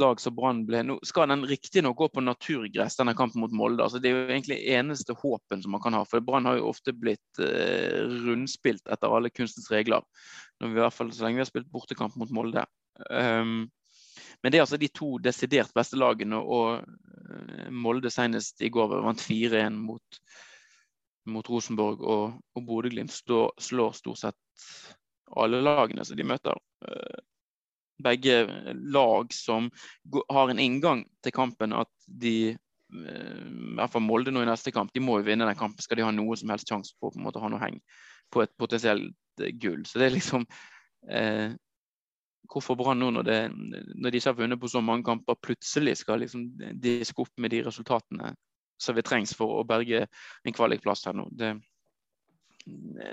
lag 0.00 0.20
som 0.20 0.34
Brann 0.36 0.64
ble 0.66 0.82
Nå 0.86 0.96
skal 1.06 1.28
den 1.30 1.44
riktignok 1.48 1.96
gå 1.96 2.08
på 2.14 2.22
naturgress, 2.24 2.96
denne 2.98 3.14
kampen 3.16 3.42
mot 3.42 3.52
Molde. 3.54 3.82
altså 3.84 4.00
Det 4.02 4.10
er 4.10 4.16
jo 4.16 4.32
egentlig 4.32 4.58
eneste 4.74 5.16
håpen 5.20 5.62
som 5.62 5.74
man 5.74 5.82
kan 5.84 5.96
ha. 5.96 6.02
For 6.08 6.24
Brann 6.24 6.48
har 6.48 6.58
jo 6.58 6.70
ofte 6.70 6.94
blitt 6.96 7.42
eh, 7.42 8.02
rundspilt 8.26 8.88
etter 8.90 9.14
alle 9.14 9.32
kunstens 9.32 9.70
regler. 9.72 10.04
Når 10.60 10.72
vi 10.72 10.80
i 10.80 10.84
hvert 10.84 10.96
fall 10.96 11.12
Så 11.12 11.24
lenge 11.24 11.40
vi 11.40 11.44
har 11.44 11.50
spilt 11.50 11.70
bortekamp 11.72 12.16
mot 12.20 12.32
Molde. 12.34 12.66
Um, 13.10 13.68
men 14.42 14.52
det 14.52 14.58
er 14.58 14.64
altså 14.66 14.78
de 14.80 14.90
to 14.92 15.16
desidert 15.22 15.74
beste 15.74 15.98
lagene, 15.98 16.38
og 16.38 16.82
eh, 16.82 17.70
Molde 17.70 18.12
senest 18.12 18.62
i 18.62 18.72
går 18.72 18.98
vant 19.04 19.22
4-1 19.22 19.78
mot, 19.86 20.20
mot, 21.32 21.48
Rosenborg. 21.50 22.02
Og, 22.02 22.40
og 22.54 22.66
Bodø-Glimt 22.66 23.14
slår, 23.14 23.94
stort 23.96 24.20
sett 24.20 24.68
alle 25.34 25.62
lagene 25.64 26.04
som 26.04 26.18
de 26.18 26.26
møter. 26.28 26.58
Eh, 27.94 28.02
begge 28.02 28.46
lag 28.74 29.32
som 29.32 29.70
har 30.28 30.50
en 30.50 30.58
inngang 30.58 31.04
til 31.22 31.32
kampen 31.32 31.72
at 31.72 31.90
de 32.06 32.50
eh, 32.50 33.44
i 33.44 33.74
hvert 33.78 33.92
fall 33.92 34.02
Molde 34.02 34.30
nå 34.30 34.42
i 34.42 34.48
neste 34.48 34.72
kamp, 34.72 34.92
de 34.94 35.00
må 35.00 35.18
jo 35.18 35.26
vinne 35.26 35.46
den 35.46 35.58
kampen. 35.58 35.82
Skal 35.82 35.98
de 35.98 36.04
ha 36.04 36.12
noe 36.12 36.36
som 36.36 36.50
helst 36.50 36.68
sjanse 36.68 36.94
på, 37.00 37.10
på 37.10 37.34
å 37.34 37.44
ha 37.44 37.50
noe 37.52 37.62
heng 37.62 37.80
på 38.32 38.42
et 38.42 38.52
potensielt 38.58 39.14
gull. 39.60 39.84
Så 39.86 39.98
det 39.98 40.08
er 40.08 40.14
liksom 40.16 40.46
eh, 41.10 41.54
hvorfor 42.50 42.76
Brann 42.76 43.00
nå, 43.00 43.10
når, 43.10 43.24
det, 43.24 43.38
når, 43.94 44.10
de 44.10 44.18
ikke 44.18 44.30
har 44.32 44.38
vunnet 44.38 44.60
på 44.60 44.70
så 44.70 44.82
mange 44.84 45.06
kamper, 45.06 45.38
plutselig 45.42 45.98
skal 46.02 46.22
liksom 46.22 46.48
diske 46.82 47.24
opp 47.24 47.32
med 47.40 47.54
de 47.54 47.64
resultatene 47.66 48.34
som 48.80 48.96
vi 48.96 49.04
trengs 49.06 49.32
for 49.38 49.60
å 49.60 49.66
berge 49.66 50.04
en 50.44 50.54
kvalikplass 50.54 51.06
her 51.08 51.16
nå. 51.16 51.28
Det, 51.32 51.54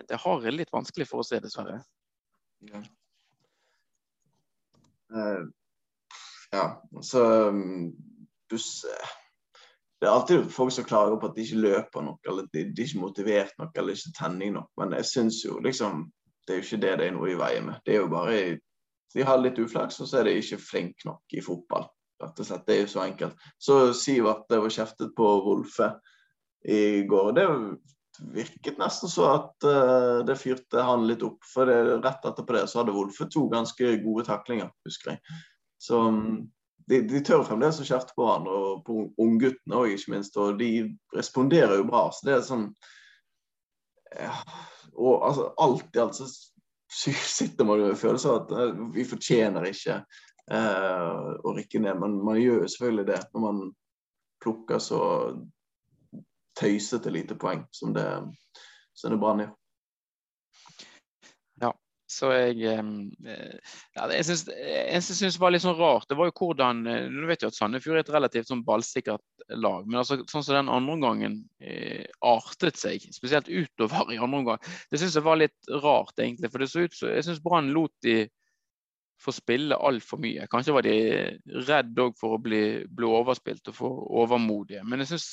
det 0.10 0.20
har 0.26 0.46
jeg 0.46 0.58
litt 0.58 0.74
vanskelig 0.74 1.08
for 1.10 1.22
å 1.22 1.28
se, 1.28 1.39
dessverre. 1.41 1.80
Ja. 2.70 2.82
Uh, 5.12 5.43
ja, 6.52 6.65
så 7.04 7.24
um, 7.50 7.91
du 8.50 8.58
Det 10.02 10.08
er 10.08 10.12
alltid 10.12 10.50
folk 10.52 10.74
som 10.74 10.88
klager 10.88 11.19
på 11.19 11.30
at 11.30 11.36
de 11.36 11.43
ikke 11.45 11.62
løper 11.62 12.02
nok, 12.02 12.19
eller 12.28 12.47
de, 12.54 12.65
de 12.74 12.82
er 12.82 12.89
ikke 12.89 13.04
motivert 13.04 13.54
nok, 13.60 13.76
eller 13.78 13.93
ikke 13.93 14.15
tenning 14.17 14.56
nok. 14.58 14.69
Men 14.78 14.97
jeg 14.97 15.06
syns 15.06 15.43
jo 15.45 15.60
liksom 15.60 16.10
Det 16.47 16.56
er 16.56 16.60
jo 16.60 16.65
ikke 16.65 16.82
det 16.82 16.97
det 17.00 17.08
er 17.08 17.15
noe 17.15 17.32
i 17.32 17.38
veien 17.38 17.67
med. 17.67 17.84
Det 17.86 17.95
er 17.95 18.02
jo 18.02 18.12
bare 18.12 18.58
de 19.13 19.24
har 19.28 19.41
litt 19.41 19.60
uflaks, 19.60 20.00
og 20.00 20.08
så 20.08 20.21
er 20.21 20.30
de 20.30 20.38
ikke 20.39 20.62
flinke 20.63 21.08
nok 21.08 21.36
i 21.36 21.43
fotball. 21.43 21.86
Rett 22.21 22.39
og 22.39 22.47
slett, 22.47 22.65
Det 22.67 22.76
er 22.76 22.82
jo 22.82 22.91
så 22.93 23.04
enkelt. 23.04 23.47
Så 23.60 23.93
Sivert 23.97 24.45
var 24.50 24.69
kjeftet 24.71 25.12
på 25.17 25.28
Wolfe 25.45 25.89
i 26.63 27.04
går. 27.10 27.32
Det 27.36 27.45
virket 28.34 28.78
nesten 28.80 29.10
så 29.10 29.28
at 29.32 29.66
uh, 29.66 30.22
det 30.26 30.38
fyrte 30.40 30.84
han 30.86 31.08
litt 31.10 31.24
opp. 31.26 31.42
For 31.48 31.70
det, 31.70 31.78
rett 32.04 32.26
etterpå 32.26 32.56
det 32.56 32.66
så 32.70 32.82
hadde 32.82 32.96
Wolfe 32.96 33.28
to 33.32 33.48
ganske 33.52 33.96
gode 34.04 34.26
taklinger, 34.28 34.72
husker 34.88 35.16
jeg. 35.16 35.40
Så 35.82 36.00
um, 36.08 36.50
de, 36.90 37.02
de, 37.08 37.22
tør 37.26 37.46
fremdeles 37.48 37.82
å 37.82 37.88
kjefte 37.88 38.16
på 38.18 38.26
hverandre, 38.26 38.58
og 38.58 38.84
på 38.88 39.06
ungguttene 39.22 39.80
òg, 39.80 39.96
ikke 39.96 40.16
minst. 40.16 40.38
Og 40.42 40.60
de 40.62 40.72
responderer 41.16 41.80
jo 41.80 41.88
bra. 41.90 42.08
Så 42.14 42.28
det 42.28 42.38
er 42.38 42.48
sånn 42.48 42.68
ja, 44.12 44.34
og 45.00 45.22
altså, 45.24 45.52
Alt 45.64 45.96
i 45.96 46.02
alt 46.04 46.18
så 46.20 46.28
sitter 46.92 47.64
man 47.64 47.80
jo 47.80 47.94
i 47.94 48.00
følelsen 48.00 48.34
av 48.34 48.42
at 48.42 48.52
uh, 48.52 48.82
vi 48.96 49.08
fortjener 49.08 49.70
ikke 49.70 50.02
uh, 50.52 51.32
å 51.40 51.56
rykke 51.56 51.80
ned. 51.84 52.02
Men 52.04 52.20
man 52.28 52.40
gjør 52.42 52.66
jo 52.66 52.74
selvfølgelig 52.74 53.08
det 53.14 53.22
når 53.32 53.46
man 53.48 53.64
plukker 54.42 54.82
så 54.84 55.02
tøysete 56.60 57.14
lite 57.14 57.38
poeng 57.40 57.66
som 57.72 57.94
det, 57.96 58.06
som 58.98 59.14
det 59.14 59.20
Brann 59.22 59.46
gjør. 59.46 59.56
Så 62.12 62.32
jeg 62.34 62.60
eh, 62.68 63.76
ja, 63.96 64.08
Jeg 64.12 64.26
syns 64.28 64.44
det 64.44 65.40
var 65.40 65.54
litt 65.54 65.64
sånn 65.64 65.78
rart, 65.80 66.10
det 66.10 66.18
var 66.20 66.28
jo 66.28 66.36
hvordan 66.36 66.84
eh, 66.90 67.06
Du 67.12 67.24
vet 67.30 67.44
jo 67.44 67.52
at 67.52 67.58
Sandefjord 67.58 68.00
er 68.00 68.04
et 68.04 68.14
relativt 68.14 68.52
sånn 68.52 68.66
ballsikkert 68.68 69.24
lag. 69.56 69.88
Men 69.88 70.02
altså, 70.02 70.20
sånn 70.32 70.44
som 70.44 70.58
den 70.58 70.72
andre 70.72 70.98
omgangen 70.98 71.40
eh, 71.64 72.04
artet 72.26 72.80
seg, 72.80 73.08
spesielt 73.16 73.48
utover 73.48 74.12
i 74.12 74.20
andre 74.20 74.42
omgang, 74.42 74.70
det 74.92 75.00
syns 75.00 75.16
jeg 75.18 75.28
var 75.28 75.40
litt 75.40 75.72
rart, 75.84 76.14
egentlig. 76.20 76.52
For 76.52 76.64
det 76.64 76.70
så 76.72 76.86
ut 76.86 76.98
som 76.98 77.14
Jeg 77.16 77.28
syns 77.28 77.44
Brann 77.46 77.72
lot 77.76 77.96
de 78.06 78.18
få 79.22 79.32
spille 79.36 79.78
altfor 79.78 80.20
mye. 80.20 80.48
Kanskje 80.52 80.76
var 80.76 80.88
de 80.88 80.96
redd 81.68 82.00
òg 82.02 82.16
for 82.20 82.36
å 82.36 82.42
bli, 82.42 82.64
bli 82.90 83.08
overspilt 83.08 83.70
og 83.70 83.78
for 83.78 84.06
overmodige. 84.24 84.82
Men 84.84 85.04
jeg 85.04 85.14
syns 85.14 85.28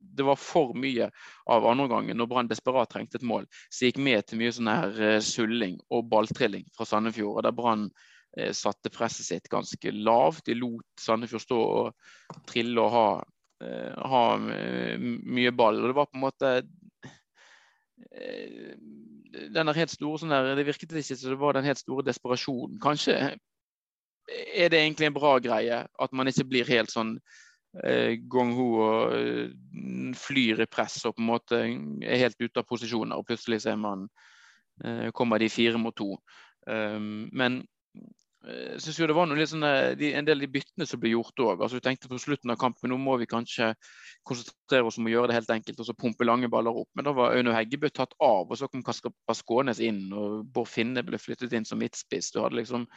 det 0.00 0.22
var 0.26 0.36
for 0.36 0.72
mye 0.78 1.10
av 1.50 1.66
andreomgangen 1.68 2.16
når 2.18 2.28
Brann 2.30 2.50
desperat 2.50 2.90
trengte 2.92 3.20
et 3.20 3.26
mål. 3.26 3.46
Så 3.70 3.88
gikk 3.88 4.00
med 4.02 4.26
til 4.26 4.40
mye 4.40 4.54
sånn 4.54 4.70
her 4.70 4.94
uh, 4.96 5.18
sulling 5.24 5.78
og 5.92 6.08
balltrilling 6.12 6.66
fra 6.76 6.86
Sandefjord. 6.88 7.42
Der 7.46 7.56
Brann 7.56 7.88
eh, 8.36 8.52
satte 8.56 8.92
presset 8.92 9.28
sitt 9.28 9.50
ganske 9.52 9.92
lavt. 9.94 10.46
De 10.48 10.56
lot 10.58 10.86
Sandefjord 11.00 11.44
stå 11.44 11.60
og 11.60 12.40
trille 12.48 12.80
og 12.82 12.94
ha, 12.94 13.08
eh, 13.66 14.08
ha 14.14 14.24
mye 14.40 15.54
ball. 15.56 15.82
Og 15.82 15.92
det 15.92 15.98
var 16.00 16.10
på 16.10 16.20
en 16.20 16.26
måte 16.28 16.54
den 18.10 19.68
der 19.68 19.76
helt 19.76 19.92
store 19.92 20.18
sånn 20.18 20.32
der, 20.32 20.54
Det 20.58 20.64
virket 20.66 20.92
ikke 20.96 21.14
som 21.14 21.30
det 21.30 21.38
var 21.38 21.54
den 21.54 21.68
helt 21.68 21.78
store 21.78 22.04
desperasjonen. 22.08 22.80
Kanskje 22.82 23.14
er 24.30 24.72
det 24.72 24.80
egentlig 24.80 25.10
en 25.10 25.16
bra 25.16 25.36
greie 25.42 25.84
at 25.84 26.12
man 26.16 26.30
ikke 26.30 26.48
blir 26.48 26.68
helt 26.68 26.90
sånn 26.90 27.18
eh, 27.84 28.18
Gong-Ho 28.30 28.68
og 28.84 29.16
eh, 29.16 30.14
flyr 30.18 30.64
i 30.64 30.68
press 30.70 31.00
og 31.08 31.16
på 31.16 31.24
en 31.24 31.30
måte 31.30 31.60
er 31.64 32.22
helt 32.24 32.40
ute 32.40 32.62
av 32.62 32.68
posisjoner. 32.68 33.16
og 33.16 33.26
Plutselig 33.28 33.62
ser 33.64 33.78
man, 33.80 34.08
eh, 34.84 35.10
kommer 35.14 35.38
de 35.38 35.50
fire 35.52 35.78
mot 35.78 35.96
to. 35.96 36.16
Um, 36.66 37.28
men 37.32 37.62
jeg 38.40 38.80
synes 38.80 38.98
jo 38.98 39.06
det 39.08 39.14
var 39.16 39.26
noe 39.28 39.36
litt 39.36 39.50
sånn, 39.50 39.64
en 39.66 40.24
del 40.24 40.38
av 40.38 40.44
de 40.46 40.48
byttene 40.48 40.86
som 40.88 41.00
ble 41.00 41.10
gjort 41.12 41.42
òg. 41.44 41.60
Altså, 41.60 41.76
vi 41.76 41.84
tenkte 41.84 42.08
på 42.08 42.20
slutten 42.20 42.52
av 42.52 42.56
kampen 42.60 42.88
nå 42.88 42.96
må 43.00 43.18
vi 43.20 43.28
kanskje 43.28 43.74
konsentrere 44.24 44.88
oss 44.88 44.96
om 45.00 45.08
å 45.08 45.12
gjøre 45.12 45.28
det 45.28 45.36
helt 45.36 45.52
enkelt 45.52 45.82
og 45.82 45.88
så 45.90 45.96
pumpe 45.98 46.24
lange 46.24 46.48
baller 46.52 46.78
opp. 46.82 46.88
Men 46.96 47.04
da 47.04 47.12
var 47.16 47.36
Auno 47.36 47.52
Heggebø 47.52 47.90
tatt 47.92 48.16
av, 48.16 48.48
og 48.48 48.56
så 48.56 48.68
kom 48.72 48.84
Kasper 48.86 49.36
Skånes 49.36 49.82
inn. 49.84 50.06
og 50.16 50.46
Bård 50.54 50.70
Finne 50.72 51.04
ble 51.04 51.20
flyttet 51.20 51.52
inn 51.52 51.68
som 51.68 51.82
midtspiss. 51.82 52.32
Du 52.32 52.40
hadde 52.40 52.62
liksom 52.62 52.88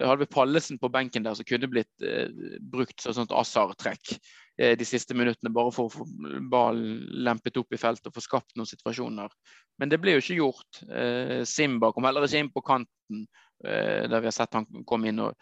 hadde 0.00 0.24
vi 0.24 0.26
Pallesen 0.26 0.78
på 0.78 0.88
benken 0.88 1.22
der 1.22 1.36
som 1.38 1.46
kunne 1.46 1.68
blitt 1.70 2.02
eh, 2.02 2.30
brukt 2.60 3.00
som 3.00 3.14
sånt 3.14 3.34
Assar-trekk 3.34 4.16
eh, 4.58 4.74
de 4.78 4.86
siste 4.88 5.14
minuttene, 5.14 5.52
bare 5.54 5.72
for 5.74 5.86
å 5.86 5.92
få 5.92 6.06
ballen 6.50 7.04
lempet 7.26 7.60
opp 7.60 7.74
i 7.74 7.80
feltet 7.80 8.10
og 8.10 8.16
få 8.16 8.24
skapt 8.24 8.56
noen 8.58 8.70
situasjoner. 8.70 9.30
Men 9.78 9.92
det 9.92 10.00
ble 10.02 10.16
jo 10.16 10.24
ikke 10.24 10.40
gjort. 10.40 10.82
Eh, 10.88 11.44
Simba 11.48 11.92
kom 11.94 12.08
heller 12.08 12.26
ikke 12.26 12.42
inn 12.42 12.52
på 12.54 12.64
kanten, 12.66 13.24
eh, 13.64 14.04
der 14.10 14.18
vi 14.18 14.30
har 14.30 14.36
sett 14.36 14.58
han 14.58 14.66
kom 14.88 15.06
inn 15.06 15.22
og 15.22 15.38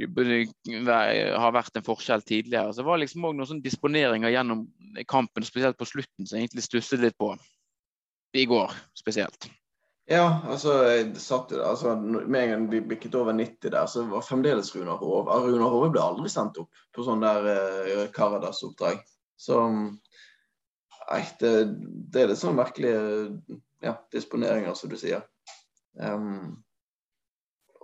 har 0.00 1.52
vært 1.52 1.76
en 1.76 1.84
forskjell 1.84 2.22
tidligere. 2.24 2.72
Så 2.72 2.80
det 2.80 2.88
var 2.88 3.00
liksom 3.02 3.26
òg 3.28 3.36
noen 3.36 3.50
sånne 3.50 3.66
disponeringer 3.66 4.32
gjennom 4.32 4.64
kampen, 5.04 5.44
spesielt 5.44 5.76
på 5.76 5.90
slutten, 5.90 6.24
som 6.24 6.38
jeg 6.38 6.48
egentlig 6.48 6.64
stusset 6.64 7.04
litt 7.04 7.18
på. 7.20 7.34
I 8.32 8.46
går 8.48 8.72
spesielt. 8.96 9.52
Ja, 10.10 10.42
altså, 10.50 10.72
jeg 10.90 11.20
satt, 11.22 11.52
altså 11.54 11.94
med 11.96 12.38
en 12.40 12.50
gang 12.50 12.64
vi 12.72 12.80
bikket 12.90 13.14
over 13.14 13.36
90 13.38 13.70
der, 13.70 13.86
så 13.86 14.02
var 14.10 14.24
fremdeles 14.26 14.72
Runar 14.74 14.98
Hove. 14.98 15.36
Runar 15.46 15.70
Hove 15.70 15.92
ble 15.94 16.02
aldri 16.02 16.30
sendt 16.32 16.58
opp 16.58 16.82
på 16.94 17.04
sånn 17.06 17.22
der 17.22 17.46
eh, 17.52 18.08
Karadas-oppdrag. 18.14 18.98
Så 19.38 19.60
Nei, 21.12 21.22
det, 21.40 21.50
det, 22.14 22.22
er 22.22 22.30
litt 22.30 22.40
sånn 22.40 22.56
merkelige 22.56 23.00
ja, 23.84 23.96
disponeringer, 24.14 24.74
som 24.78 24.88
du 24.88 24.96
sier. 24.96 25.24
Um, 25.98 26.62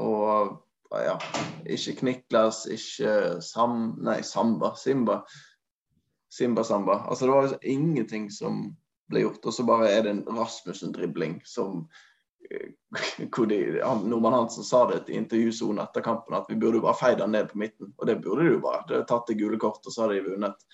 og 0.00 0.62
ja, 0.94 1.16
ikke 1.68 1.96
Kniklas, 1.98 2.62
ikke 2.72 3.42
Sam... 3.44 3.98
Nei, 4.06 4.20
Samba. 4.24 4.72
Simba. 4.80 5.20
Simba 6.32 6.64
Samba. 6.64 7.02
Altså, 7.08 7.26
det 7.26 7.34
var 7.34 7.48
liksom 7.48 7.66
ingenting 7.74 8.30
som 8.32 8.62
ble 9.10 9.24
gjort. 9.24 9.46
Og 9.48 9.54
så 9.54 9.66
bare 9.68 9.90
er 9.92 10.04
det 10.04 10.14
en 10.14 10.26
Rasmussen-dribling 10.38 11.40
som 11.48 11.86
hvor 13.36 13.46
de, 13.46 13.80
Normann 14.04 14.32
Hansen 14.32 14.64
sa 14.64 14.90
det 14.90 15.12
i 15.12 15.16
intervjusonen 15.16 15.82
etter 15.82 16.00
kampen, 16.00 16.36
at 16.36 16.46
vi 16.48 16.56
burde 16.56 16.80
bare 16.80 16.96
feid 16.96 17.20
han 17.20 17.32
ned 17.32 17.50
på 17.50 17.58
midten. 17.58 17.92
Og 17.96 18.06
det 18.06 18.20
burde 18.24 18.46
de 18.46 18.54
jo 18.56 18.62
bare. 18.64 18.84
De 18.88 18.96
hadde 18.96 19.08
tatt 19.10 19.28
det 19.28 19.38
gule 19.40 19.58
kortet, 19.60 19.90
og 19.90 19.94
så 19.94 20.06
hadde 20.06 20.20
de 20.20 20.30
vunnet. 20.30 20.68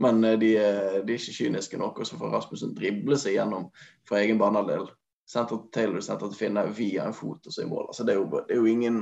Men 0.00 0.24
eh, 0.24 0.38
de, 0.40 0.54
de, 0.56 1.12
er 1.12 1.18
ikke 1.18 1.36
kyniske 1.36 1.80
nok, 1.80 2.00
og 2.00 2.08
så 2.08 2.18
får 2.20 2.34
Rasmussen 2.36 2.74
drible 2.76 3.18
seg 3.20 3.36
gjennom 3.36 3.68
for 4.08 4.20
egen 4.20 4.40
banehalvdel. 4.40 4.88
Senter 5.30 5.60
til 5.60 5.72
Taylor 5.74 6.02
senter 6.02 6.30
til 6.30 6.40
Finne 6.40 6.64
via 6.74 7.06
en 7.06 7.14
fot 7.14 7.46
og 7.46 7.54
så 7.54 7.62
i 7.62 7.70
mål. 7.70 7.90
Altså, 7.92 8.06
det, 8.06 8.14
er 8.14 8.22
jo, 8.22 8.28
det, 8.34 8.54
er 8.54 8.58
jo, 8.58 8.70
ingen 8.70 9.00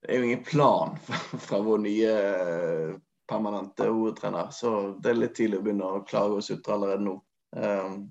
det 0.00 0.14
er 0.14 0.22
jo 0.22 0.28
ingen 0.30 0.44
plan 0.46 0.94
fra 1.46 1.60
vår 1.64 1.82
nye 1.84 2.14
eh, 2.14 2.94
permanente 3.30 3.86
hovedtrener. 3.88 4.50
Så 4.54 4.74
det 4.98 5.12
er 5.12 5.22
litt 5.22 5.38
tidlig 5.38 5.60
å 5.60 5.64
begynne 5.64 5.88
å 5.88 6.02
klage 6.08 6.40
og 6.40 6.44
sutre 6.44 6.76
allerede 6.76 7.06
nå. 7.06 7.16
Um, 7.54 8.02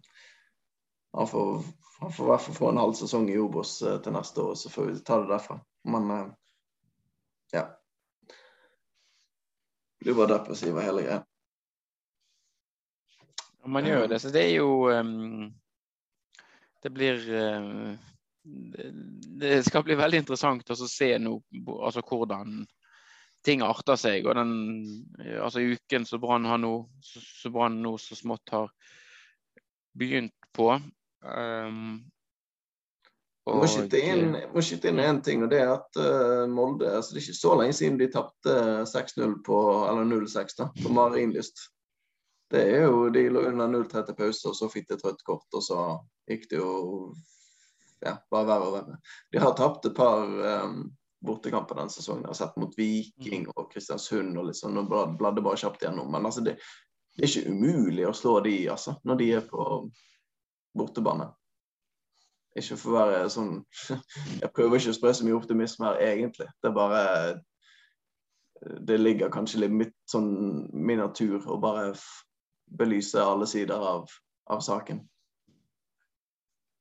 han 1.18 1.28
får 1.28 1.62
han 2.00 2.12
får 2.12 2.26
i 2.26 2.30
hvert 2.30 2.42
fall 2.42 2.56
få 2.56 2.70
en 2.70 2.78
halv 2.78 2.94
sesong 2.94 3.30
i 3.30 3.38
Obos 3.38 3.82
eh, 3.82 3.98
til 4.02 4.14
neste 4.16 4.42
år, 4.42 4.54
så 4.56 4.70
får 4.72 4.86
vi 4.86 5.00
ta 5.04 5.18
det 5.20 5.28
derfra. 5.34 5.58
Men 5.84 6.12
eh, 6.12 6.28
ja. 7.52 7.66
Blir 10.00 10.16
bare 10.16 10.38
depressiv 10.38 10.78
av 10.78 10.86
hele 10.88 11.04
greia. 11.04 11.24
Man 13.68 13.86
gjør 13.86 14.08
det, 14.08 14.22
så 14.24 14.32
det 14.32 14.46
er 14.46 14.54
jo 14.62 14.88
um, 14.88 15.50
Det 16.80 16.90
blir 16.96 17.20
um, 17.36 17.98
det, 18.44 19.64
skal 19.68 19.84
bli 19.84 20.00
veldig 20.00 20.22
interessant 20.24 20.72
å 20.72 20.78
se 20.80 21.10
nå 21.20 21.34
altså 21.68 22.02
hvordan 22.08 22.62
ting 23.46 23.64
arter 23.66 24.00
seg. 24.00 24.28
Og 24.28 24.36
den 24.38 24.54
altså 25.40 25.64
uken 25.64 26.08
som 26.08 26.22
Brann 26.24 26.48
nå, 26.62 26.74
så 27.04 27.52
Brann 27.54 27.82
nå 27.84 27.96
så 28.02 28.18
smått 28.20 28.56
har 28.56 28.72
begynt 30.00 30.36
på, 30.56 30.74
Um, 31.20 32.00
og, 33.50 33.58
må 33.64 33.68
skyte 33.68 34.00
inn, 34.00 34.38
må 34.54 34.62
skyte 34.64 34.92
inn 34.92 35.02
en 35.04 35.20
ting, 35.26 35.42
og 35.44 35.52
det 35.52 35.60
er 35.64 35.74
at 35.74 35.98
uh, 36.00 36.46
Molde 36.52 36.92
altså 37.00 37.16
Det 37.16 37.20
er 37.20 37.26
ikke 37.26 37.40
så 37.40 37.56
lenge 37.60 37.76
siden 37.76 37.98
de 38.00 38.08
tapte 38.14 38.56
6-0 38.92 39.36
på 39.46 39.58
eller 39.90 40.08
0-6 40.08 40.56
da, 40.60 40.70
på 40.84 40.94
Marienlyst. 40.94 41.66
Det 42.50 42.62
er 42.76 42.88
jo, 42.88 43.10
De 43.14 43.26
lå 43.30 43.44
under 43.50 43.72
0-3 43.74 44.06
til 44.06 44.18
pause, 44.18 44.46
og 44.52 44.56
så 44.58 44.70
fikk 44.72 44.88
de 44.90 44.98
et 44.98 45.04
rødt 45.06 45.26
kort, 45.26 45.48
og 45.54 45.66
så 45.66 45.90
gikk 46.30 46.48
det 46.54 46.62
jo 46.62 46.72
ja, 48.06 48.16
bare 48.32 48.48
verre 48.48 48.70
og 48.70 48.78
verre. 48.78 49.00
De 49.34 49.42
har 49.44 49.58
tapt 49.58 49.90
et 49.90 49.98
par 49.98 50.30
um, 50.64 50.80
bortekamper 51.26 51.76
denne 51.76 51.94
sesongen. 51.94 52.24
Jeg 52.24 52.34
har 52.34 52.40
sett 52.40 52.60
mot 52.60 52.78
Viking 52.78 53.50
og 53.56 53.72
Kristiansund 53.74 54.38
og 54.40 54.50
litt 54.50 54.60
sånn, 54.60 54.78
og 54.80 55.18
bladde 55.20 55.44
bare 55.44 55.60
kjapt 55.60 55.84
gjennom. 55.84 56.12
Men 56.14 56.30
altså, 56.30 56.44
det, 56.46 56.56
det, 57.18 57.26
er 57.26 57.32
ikke 57.32 57.52
umulig 57.52 58.08
å 58.08 58.16
slå 58.16 58.38
de, 58.46 58.56
altså, 58.72 58.96
når 59.08 59.20
de 59.20 59.28
er 59.40 59.46
på 59.50 59.68
bortebane. 60.80 61.30
Ikke 62.58 62.80
for 62.82 62.96
å 62.96 63.04
være 63.12 63.28
sånn 63.30 63.52
Jeg 64.42 64.50
prøver 64.56 64.80
ikke 64.80 64.94
å 64.96 64.98
spre 64.98 65.12
så 65.14 65.28
mye 65.28 65.38
optimisme 65.38 65.86
her, 65.86 66.00
egentlig. 66.16 66.50
Det 66.60 66.72
er 66.72 66.76
bare 66.76 67.04
Det 68.90 68.98
ligger 68.98 69.32
kanskje 69.32 69.62
litt 69.64 69.76
mitt 69.76 69.96
sånn 70.10 70.32
min 70.74 71.00
natur 71.00 71.46
å 71.48 71.60
bare 71.62 71.94
belyse 72.80 73.22
alle 73.22 73.48
sider 73.50 73.80
av, 73.82 74.10
av 74.52 74.60
saken. 74.62 75.00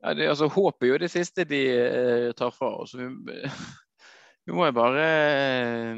Ja, 0.03 0.15
det, 0.15 0.29
altså, 0.31 0.49
Håp 0.53 0.83
er 0.83 0.93
jo 0.93 0.99
det 1.03 1.11
siste 1.11 1.45
de 1.49 1.61
eh, 1.75 2.33
tar 2.39 2.51
fra 2.55 2.71
oss. 2.83 2.95
Vi, 2.95 3.07
vi 4.49 4.57
må 4.57 4.65
jo 4.69 4.77
bare 4.79 5.05
eh, 5.05 5.97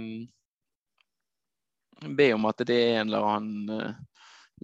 be 2.18 2.32
om 2.34 2.48
at 2.50 2.64
det 2.66 2.76
er 2.76 3.00
en 3.00 3.10
eller 3.12 3.28
annen 3.28 3.98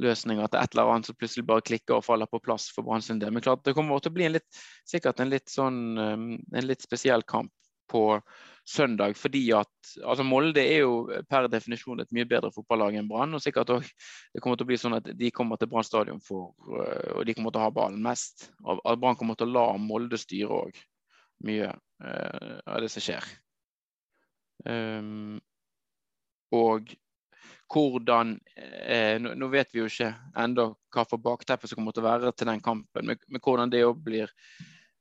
løsning, 0.02 0.40
at 0.42 0.52
det 0.52 0.60
er 0.60 0.68
et 0.68 0.74
eller 0.76 0.92
annet 0.92 1.08
som 1.08 1.16
plutselig 1.18 1.46
bare 1.48 1.64
klikker 1.64 1.98
og 1.98 2.04
faller 2.04 2.28
på 2.30 2.40
plass 2.44 2.68
for 2.74 2.86
Brann 2.86 3.04
sin 3.04 3.20
del. 3.20 3.32
Men 3.32 3.44
klart 3.44 3.64
det 3.64 3.76
kommer 3.76 4.02
til 4.02 4.12
å 4.12 4.16
bli 4.16 4.26
en 4.28 4.34
litt, 4.36 4.48
sikkert 4.88 5.22
en 5.22 5.32
litt, 5.32 5.48
sånn, 5.52 5.78
um, 5.96 6.26
en 6.36 6.68
litt 6.68 6.84
spesiell 6.84 7.24
kamp 7.28 7.52
på 7.90 8.20
søndag. 8.66 9.14
fordi 9.14 9.44
at 9.54 9.92
altså 10.02 10.24
Molde 10.26 10.58
er 10.58 10.82
jo 10.82 11.22
per 11.30 11.46
definisjon 11.48 12.02
et 12.02 12.10
mye 12.10 12.26
bedre 12.26 12.50
fotballag 12.50 12.98
enn 12.98 13.08
Brann. 13.08 13.36
Og 13.38 13.44
sikkert 13.44 13.70
også, 13.76 13.94
det 14.34 14.42
kommer 14.42 14.58
til 14.58 14.66
å 14.66 14.72
bli 14.72 14.80
sånn 14.82 14.98
at 14.98 15.12
de 15.14 15.30
kommer 15.30 15.60
til 15.60 15.70
Brann 15.70 15.86
stadion 15.86 16.20
for 16.20 16.52
og 16.66 17.22
de 17.26 17.36
kommer 17.38 17.54
til 17.54 17.62
å 17.62 17.68
ha 17.68 17.72
ballen 17.78 18.02
mest. 18.02 18.50
Og 18.66 18.82
Brann 18.98 19.18
kommer 19.18 19.38
til 19.38 19.52
å 19.52 19.54
la 19.54 19.66
Molde 19.78 20.18
styre 20.18 20.62
òg 20.66 20.84
mye 21.46 21.70
av 22.02 22.82
det 22.82 22.90
som 22.90 23.04
skjer. 23.04 23.24
Um, 24.64 25.36
og 26.54 26.94
hvordan 27.72 28.36
eh, 28.56 29.18
nå, 29.20 29.48
vet 29.50 29.74
vi 29.74 29.82
jo 29.82 29.90
ikke 29.90 30.12
enda 30.38 30.70
hva 30.94 31.04
for 31.08 31.22
bakteppe 31.22 31.68
som 31.68 31.80
kommer 31.80 31.94
til 31.94 32.04
å 32.04 32.08
være 32.08 32.32
til 32.32 32.50
den 32.50 32.62
kampen, 32.64 33.08
men, 33.10 33.20
men 33.26 33.42
hvordan 33.42 33.72
det 33.72 33.82
òg 33.86 33.98
blir 34.06 34.30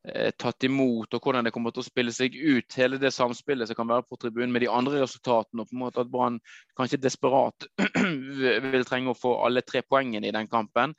eh, 0.07 0.31
tatt 0.37 0.65
imot, 0.65 1.13
og 1.13 1.21
hvordan 1.21 1.45
det 1.45 1.53
kommer 1.55 1.75
til 1.75 1.83
å 1.83 1.87
spille 1.87 2.13
seg 2.15 2.35
ut. 2.35 2.77
Hele 2.79 2.99
det 3.01 3.13
samspillet 3.13 3.69
som 3.69 3.77
kan 3.77 3.91
være 3.91 4.07
på 4.09 4.19
tribunen 4.21 4.53
med 4.55 4.65
de 4.65 4.71
andre 4.71 5.03
resultatene. 5.03 5.61
og 5.61 5.69
på 5.69 5.77
en 5.77 5.83
måte 5.85 6.01
At 6.01 6.11
Brann 6.11 6.41
kanskje 6.77 7.01
desperat 7.03 7.69
vil 8.73 8.89
trenge 8.89 9.13
å 9.13 9.19
få 9.19 9.37
alle 9.45 9.65
tre 9.65 9.85
poengene 9.85 10.31
i 10.31 10.35
den 10.35 10.49
kampen. 10.51 10.97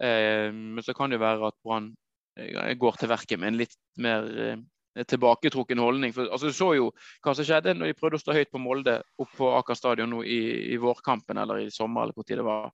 Eh, 0.00 0.48
men 0.52 0.82
så 0.84 0.96
kan 0.96 1.12
det 1.12 1.20
jo 1.20 1.26
være 1.26 1.52
at 1.52 1.60
Brann 1.64 1.92
eh, 2.40 2.72
går 2.80 3.00
til 3.00 3.12
verket 3.12 3.40
med 3.40 3.52
en 3.52 3.60
litt 3.60 3.76
mer 4.00 4.32
eh, 4.32 4.60
tilbaketrukken 4.96 5.80
holdning. 5.80 6.12
For, 6.12 6.28
altså, 6.28 6.50
Du 6.50 6.56
så 6.56 6.72
jo 6.76 6.90
hva 7.24 7.34
som 7.34 7.46
skjedde 7.46 7.74
når 7.76 7.92
de 7.92 7.98
prøvde 7.98 8.20
å 8.20 8.24
stå 8.24 8.36
høyt 8.36 8.52
på 8.52 8.60
Molde 8.62 8.98
opp 9.22 9.32
på 9.38 9.52
Aker 9.58 9.78
stadion 9.78 10.12
nå 10.12 10.22
i, 10.24 10.42
i 10.74 10.80
vårkampen 10.80 11.40
eller 11.40 11.64
i 11.64 11.70
sommer. 11.72 12.02
eller 12.04 12.16
hvor 12.16 12.28
tid 12.28 12.42
det 12.42 12.46
var, 12.48 12.70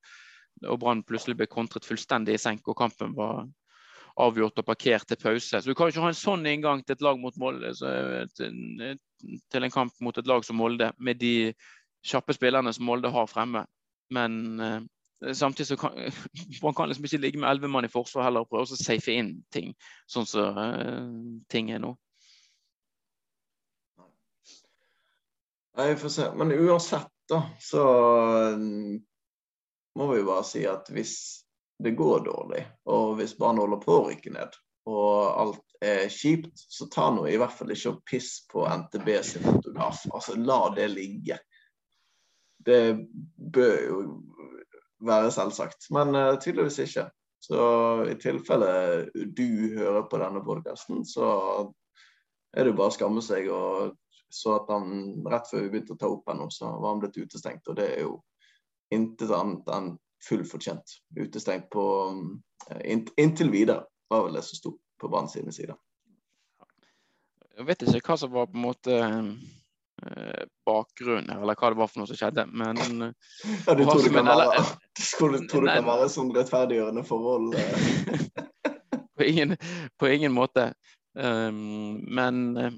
og 0.67 0.81
Brann 0.83 1.05
plutselig 1.07 1.39
ble 1.39 1.47
kontret 1.51 1.87
fullstendig 1.87 2.35
i 2.35 2.43
senk, 2.43 2.67
og 2.69 2.79
kampen 2.79 3.15
var 3.17 3.47
avgjort 4.19 4.59
og 4.59 4.67
parkert 4.67 5.07
til 5.07 5.21
pause. 5.23 5.61
Så 5.61 5.67
Du 5.67 5.75
kan 5.79 5.89
ikke 5.89 6.03
ha 6.03 6.11
en 6.11 6.19
sånn 6.19 6.47
inngang 6.47 6.83
til 6.83 6.97
et 6.97 7.05
lag 7.07 7.19
mot 7.23 7.37
Molde, 7.39 7.71
til, 8.35 8.99
til 9.51 9.65
en 9.65 9.75
kamp 9.75 9.95
mot 10.03 10.19
et 10.19 10.27
lag 10.27 10.45
som 10.45 10.59
Molde, 10.59 10.91
med 10.99 11.21
de 11.23 11.53
kjappe 12.07 12.35
spillerne 12.35 12.73
som 12.75 12.87
Molde 12.89 13.13
har 13.15 13.31
fremme. 13.31 13.65
Men 14.11 14.61
eh, 14.61 14.81
samtidig 15.33 15.67
så 15.67 15.77
kan 15.77 15.95
man 16.63 16.75
kan 16.75 16.89
liksom 16.89 17.05
ikke 17.05 17.23
ligge 17.23 17.39
med 17.39 17.51
elleve 17.51 17.69
mann 17.69 17.85
i 17.85 17.93
forsvar 17.93 18.25
heller 18.25 18.47
og 18.47 18.51
prøve 18.51 18.67
å 18.67 18.79
safe 18.79 19.15
inn 19.15 19.37
ting, 19.53 19.75
sånn 20.11 20.27
som 20.27 20.59
uh, 20.59 21.09
ting 21.53 21.71
er 21.71 21.83
nå. 21.83 21.95
Nei, 25.79 25.97
får 25.97 26.09
se. 26.09 26.35
Men 26.35 26.53
uansett, 26.53 27.11
da, 27.29 27.43
så 27.61 27.83
mm, 28.57 29.01
må 29.95 30.13
vi 30.13 30.23
bare 30.27 30.45
si 30.45 30.65
at 30.67 30.89
hvis 30.91 31.13
det 31.79 31.93
går 31.95 32.25
dårlig, 32.27 32.65
og 32.91 33.13
hvis 33.21 33.37
barn 33.39 33.61
holder 33.63 33.79
på 33.85 33.95
å 33.95 34.09
rykke 34.09 34.33
ned, 34.35 34.57
og 34.91 35.13
alt 35.39 35.85
er 35.85 36.09
kjipt, 36.11 36.51
så 36.59 36.89
ta 36.91 37.05
nå 37.15 37.29
i 37.31 37.37
hvert 37.39 37.55
fall 37.55 37.71
ikke 37.71 37.93
og 37.93 38.01
piss 38.11 38.33
på 38.51 38.65
NTB 38.67 39.13
sin 39.23 39.47
fotograf. 39.47 40.03
Altså, 40.11 40.35
la 40.35 40.59
det 40.75 40.89
ligge. 40.97 41.39
Det 42.59 42.83
bør 43.37 43.79
jo 43.85 44.01
være 45.07 45.31
selvsagt, 45.31 45.93
men 45.95 46.11
uh, 46.19 46.35
tydeligvis 46.43 46.81
ikke. 46.89 47.07
Så 47.39 47.63
i 48.11 48.19
tilfelle 48.19 48.73
du 49.15 49.79
hører 49.79 50.11
på 50.11 50.19
denne 50.19 50.43
podkasten, 50.43 51.07
så 51.07 51.31
er 52.51 52.67
det 52.67 52.73
jo 52.73 52.81
bare 52.81 52.91
å 52.91 52.99
skamme 52.99 53.23
seg. 53.23 53.47
og 53.55 53.95
så 54.29 54.57
at 54.59 54.71
han 54.73 55.27
rett 55.27 55.49
før 55.51 55.65
vi 55.65 55.71
begynte 55.73 55.95
å 55.97 56.01
ta 56.01 56.11
opp 56.13 56.29
ennå, 56.29 56.49
så 56.53 56.71
var 56.77 56.93
han 56.93 57.03
blitt 57.03 57.17
utestengt. 57.17 57.69
Og 57.69 57.79
det 57.79 57.89
er 57.95 58.05
jo 58.05 58.19
intet 58.95 59.33
annet 59.35 59.69
enn 59.73 59.93
fullt 60.25 60.51
fortjent. 60.51 60.99
Utestengt 61.17 61.69
på 61.73 61.85
eh, 62.71 62.99
inntil 63.17 63.53
videre, 63.55 63.87
var 64.09 64.27
vel 64.27 64.39
det 64.39 64.45
som 64.47 64.61
sto 64.61 64.75
på 65.01 65.11
Brann 65.13 65.31
sine 65.31 65.53
sider. 65.55 65.77
Jeg 67.59 67.67
vet 67.67 67.83
ikke 67.83 68.13
hva 68.13 68.19
som 68.21 68.33
var 68.33 68.49
på 68.51 68.59
en 68.59 68.65
måte 68.65 68.99
eh, 68.99 70.43
bakgrunnen 70.67 71.31
her, 71.33 71.43
eller 71.43 71.59
hva 71.59 71.73
det 71.73 71.81
var 71.81 71.91
for 71.91 72.03
noe 72.03 72.11
som 72.11 72.19
skjedde, 72.19 72.45
men 72.53 72.83
ja, 72.83 73.75
Du 73.79 73.85
tror 73.85 74.03
det 74.05 74.13
kan 74.15 74.31
være, 74.31 74.67
tror, 74.99 75.39
tror 75.51 75.67
det 75.67 75.79
kan 75.81 75.89
være 75.89 76.11
sånn 76.13 76.35
rettferdiggjørende 76.37 77.07
forhold? 77.09 77.57
på, 79.19 79.27
ingen, 79.27 79.57
på 79.99 80.13
ingen 80.13 80.37
måte. 80.37 80.71
Um, 81.19 81.99
men 82.15 82.45
Eh, 82.59 82.73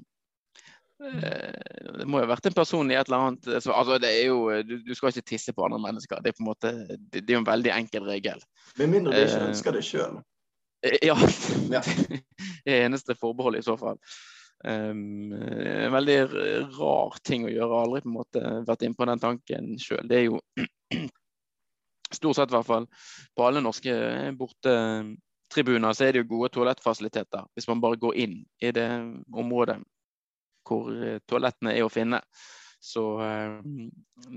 det 1.01 2.05
må 2.05 2.19
jo 2.19 2.27
ha 2.27 2.31
vært 2.31 2.49
en 2.49 2.55
person 2.57 2.91
i 2.91 2.97
et 2.97 3.09
eller 3.09 3.25
annet 3.25 3.47
så, 3.63 3.73
altså 3.73 3.97
det 4.01 4.11
er 4.19 4.27
jo, 4.29 4.41
du, 4.65 4.75
du, 4.85 4.91
skal 4.97 5.09
ikke 5.09 5.31
tisse 5.33 5.53
på 5.53 5.63
andre 5.65 5.79
mennesker. 5.81 6.21
Det 6.21 6.31
er 6.31 6.37
på 6.37 6.43
en 6.43 6.49
måte, 6.51 6.73
det, 7.09 7.23
er 7.23 7.37
jo 7.37 7.41
en 7.41 7.47
veldig 7.47 7.71
enkel 7.73 8.05
regel. 8.05 8.43
Med 8.77 8.91
mindre 8.91 9.15
du 9.15 9.23
ikke 9.23 9.39
eh, 9.39 9.47
ønsker 9.49 9.77
det 9.77 9.81
sjøl. 9.87 10.19
Eh, 10.85 10.99
ja. 11.07 11.15
ja. 11.73 11.81
det 12.65 12.75
er 12.75 12.85
eneste 12.85 13.17
forbeholdet 13.17 13.63
i 13.63 13.67
så 13.69 13.77
fall. 13.81 13.97
Um, 14.61 15.33
en 15.33 15.95
veldig 15.95 16.19
rar 16.77 17.17
ting 17.25 17.47
å 17.47 17.53
gjøre. 17.53 17.81
Aldri 17.81 18.03
på 18.03 18.11
en 18.11 18.19
måte 18.19 18.43
vært 18.67 18.85
inne 18.85 18.97
på 18.97 19.09
den 19.09 19.23
tanken 19.23 19.73
sjøl. 19.81 20.05
Det 20.09 20.19
er 20.19 20.27
jo 20.27 20.41
stort 22.13 22.37
sett 22.37 22.51
i 22.51 22.57
hvert 22.57 22.67
fall 22.67 22.85
på 23.37 23.47
alle 23.47 23.63
norske 23.63 23.95
bortetribuner 24.37 25.95
så 25.97 26.05
er 26.05 26.13
det 26.13 26.23
jo 26.23 26.29
gode 26.35 26.51
toalettfasiliteter 26.53 27.47
hvis 27.55 27.69
man 27.71 27.81
bare 27.83 27.99
går 28.01 28.17
inn 28.19 28.41
i 28.61 28.73
det 28.75 28.89
området 29.31 29.79
hvor 30.71 30.91
eh, 30.95 31.19
toalettene 31.27 31.75
er 31.75 31.85
å 31.85 31.91
finne. 31.91 32.21
Så 32.81 33.03
uh, 33.21 33.59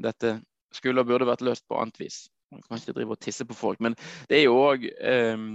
dette 0.04 0.38
skulle 0.74 1.04
og 1.04 1.08
burde 1.08 1.28
vært 1.28 1.44
løst 1.46 1.64
på 1.68 1.78
annet 1.80 2.00
vis. 2.02 2.24
Man 2.52 2.62
kan 2.66 2.78
ikke 2.78 2.94
drive 2.98 3.16
og 3.16 3.22
tisse 3.22 3.46
på 3.48 3.56
folk. 3.56 3.80
Men 3.82 3.96
det 4.28 4.38
er 4.38 4.44
jo 4.44 4.58
òg 4.60 4.84
um, 5.34 5.46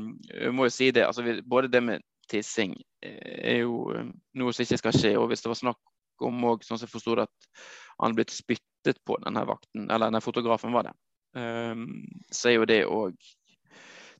må 0.55 0.67
jo 0.67 0.73
si 0.73 0.89
det. 0.95 1.05
Altså, 1.05 1.23
både 1.45 1.71
det 1.71 1.83
med 1.85 2.05
tissing 2.29 2.75
er 3.01 3.61
jo 3.61 3.93
noe 4.37 4.53
som 4.53 4.65
ikke 4.65 4.79
skal 4.81 4.97
skje. 4.97 5.13
Og 5.19 5.29
hvis 5.29 5.45
det 5.45 5.51
var 5.51 5.59
snakk 5.61 6.25
om 6.25 6.43
òg, 6.49 6.65
sånn 6.65 6.79
som 6.79 6.87
jeg 6.87 6.93
forsto 6.95 7.15
det, 7.19 7.27
at 7.29 7.65
han 8.01 8.15
blitt 8.17 8.33
spyttet 8.33 8.99
på 9.07 9.15
denne 9.23 9.45
vakten, 9.47 9.87
eller 9.87 10.09
denne 10.09 10.23
fotografen 10.23 10.75
var 10.75 10.89
det, 10.89 10.95
um, 11.37 11.85
så 12.33 12.51
er 12.51 12.57
jo 12.57 12.69
det 12.69 12.81
òg 12.87 13.13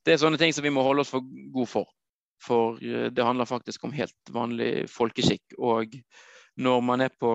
Det 0.06 0.14
er 0.14 0.22
sånne 0.22 0.40
ting 0.40 0.54
som 0.56 0.64
vi 0.64 0.72
må 0.72 0.86
holde 0.86 1.04
oss 1.04 1.12
for 1.12 1.26
god 1.54 1.68
for. 1.68 1.90
For 2.40 2.78
det 2.80 3.26
handler 3.26 3.50
faktisk 3.50 3.84
om 3.84 3.92
helt 3.92 4.32
vanlig 4.32 4.86
folkeskikk. 4.90 5.58
Og 5.60 5.98
når 6.60 6.82
man 6.84 7.02
er 7.02 7.12
på 7.16 7.30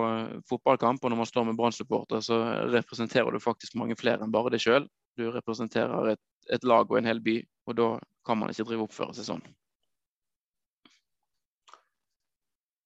fotballkamp 0.45 1.03
og 1.03 1.11
når 1.11 1.17
man 1.17 1.29
står 1.29 1.45
med 1.47 1.57
brann 1.57 1.73
så 2.21 2.37
representerer 2.69 3.31
du 3.33 3.41
faktisk 3.41 3.75
mange 3.75 3.97
flere 3.97 4.21
enn 4.21 4.33
bare 4.33 4.53
deg 4.53 4.61
sjøl. 4.61 4.85
Du 5.17 5.31
representerer 5.33 6.11
et, 6.13 6.21
et, 6.53 6.63
lag 6.63 6.85
og 6.91 6.99
en 6.99 7.09
hel 7.09 7.21
by, 7.25 7.39
og 7.65 7.77
da 7.79 7.87
kan 8.25 8.37
man 8.37 8.53
ikke 8.53 8.67
drive 8.69 8.85
oppføre 8.85 9.17
seg 9.17 9.29
sånn. 9.31 9.43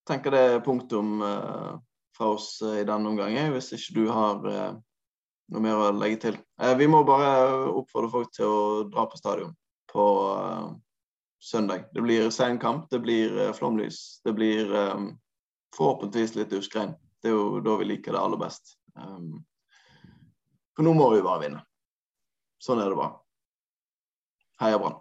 Jeg 0.00 0.14
tenker 0.14 0.32
det 0.32 0.42
er 0.46 0.64
punktum 0.64 1.20
uh, 1.20 1.76
fra 2.16 2.32
oss 2.32 2.54
uh, 2.64 2.78
i 2.80 2.86
denne 2.88 3.12
omgang, 3.12 3.36
hvis 3.52 3.74
ikke 3.76 3.98
du 4.00 4.04
har 4.08 4.40
noe 4.40 5.64
mer 5.64 5.76
å 5.76 5.92
legge 5.92 6.22
til. 6.24 6.36
vi 6.78 6.86
må 6.86 7.02
bare 7.04 7.68
oppfordre 7.68 8.10
folk 8.10 8.32
til 8.32 8.46
å 8.46 8.84
dra 8.88 9.04
på 9.10 9.18
stadion 9.18 9.52
på 9.90 10.04
søndag. 11.42 11.90
Det 11.92 12.04
blir 12.04 12.30
sen 12.30 12.58
kamp, 12.62 12.86
det 12.90 13.00
blir 13.02 13.50
flomlys, 13.58 14.20
det 14.24 14.32
blir 14.38 14.70
forhåpentligvis 15.76 16.34
litt 16.38 16.52
uskrein. 16.56 16.94
Det 17.22 17.30
er 17.30 17.36
jo 17.36 17.60
da 17.64 17.76
vi 17.80 17.88
liker 17.90 18.16
det 18.16 18.20
aller 18.20 18.40
best. 18.40 18.76
Um, 18.94 19.42
for 20.76 20.86
nå 20.86 20.94
må 20.96 21.10
vi 21.14 21.24
bare 21.24 21.44
vinne. 21.44 21.62
Sånn 22.60 22.80
er 22.80 22.92
det 22.92 22.98
bare. 22.98 23.20
Heia 24.60 24.80
Brann. 24.80 25.00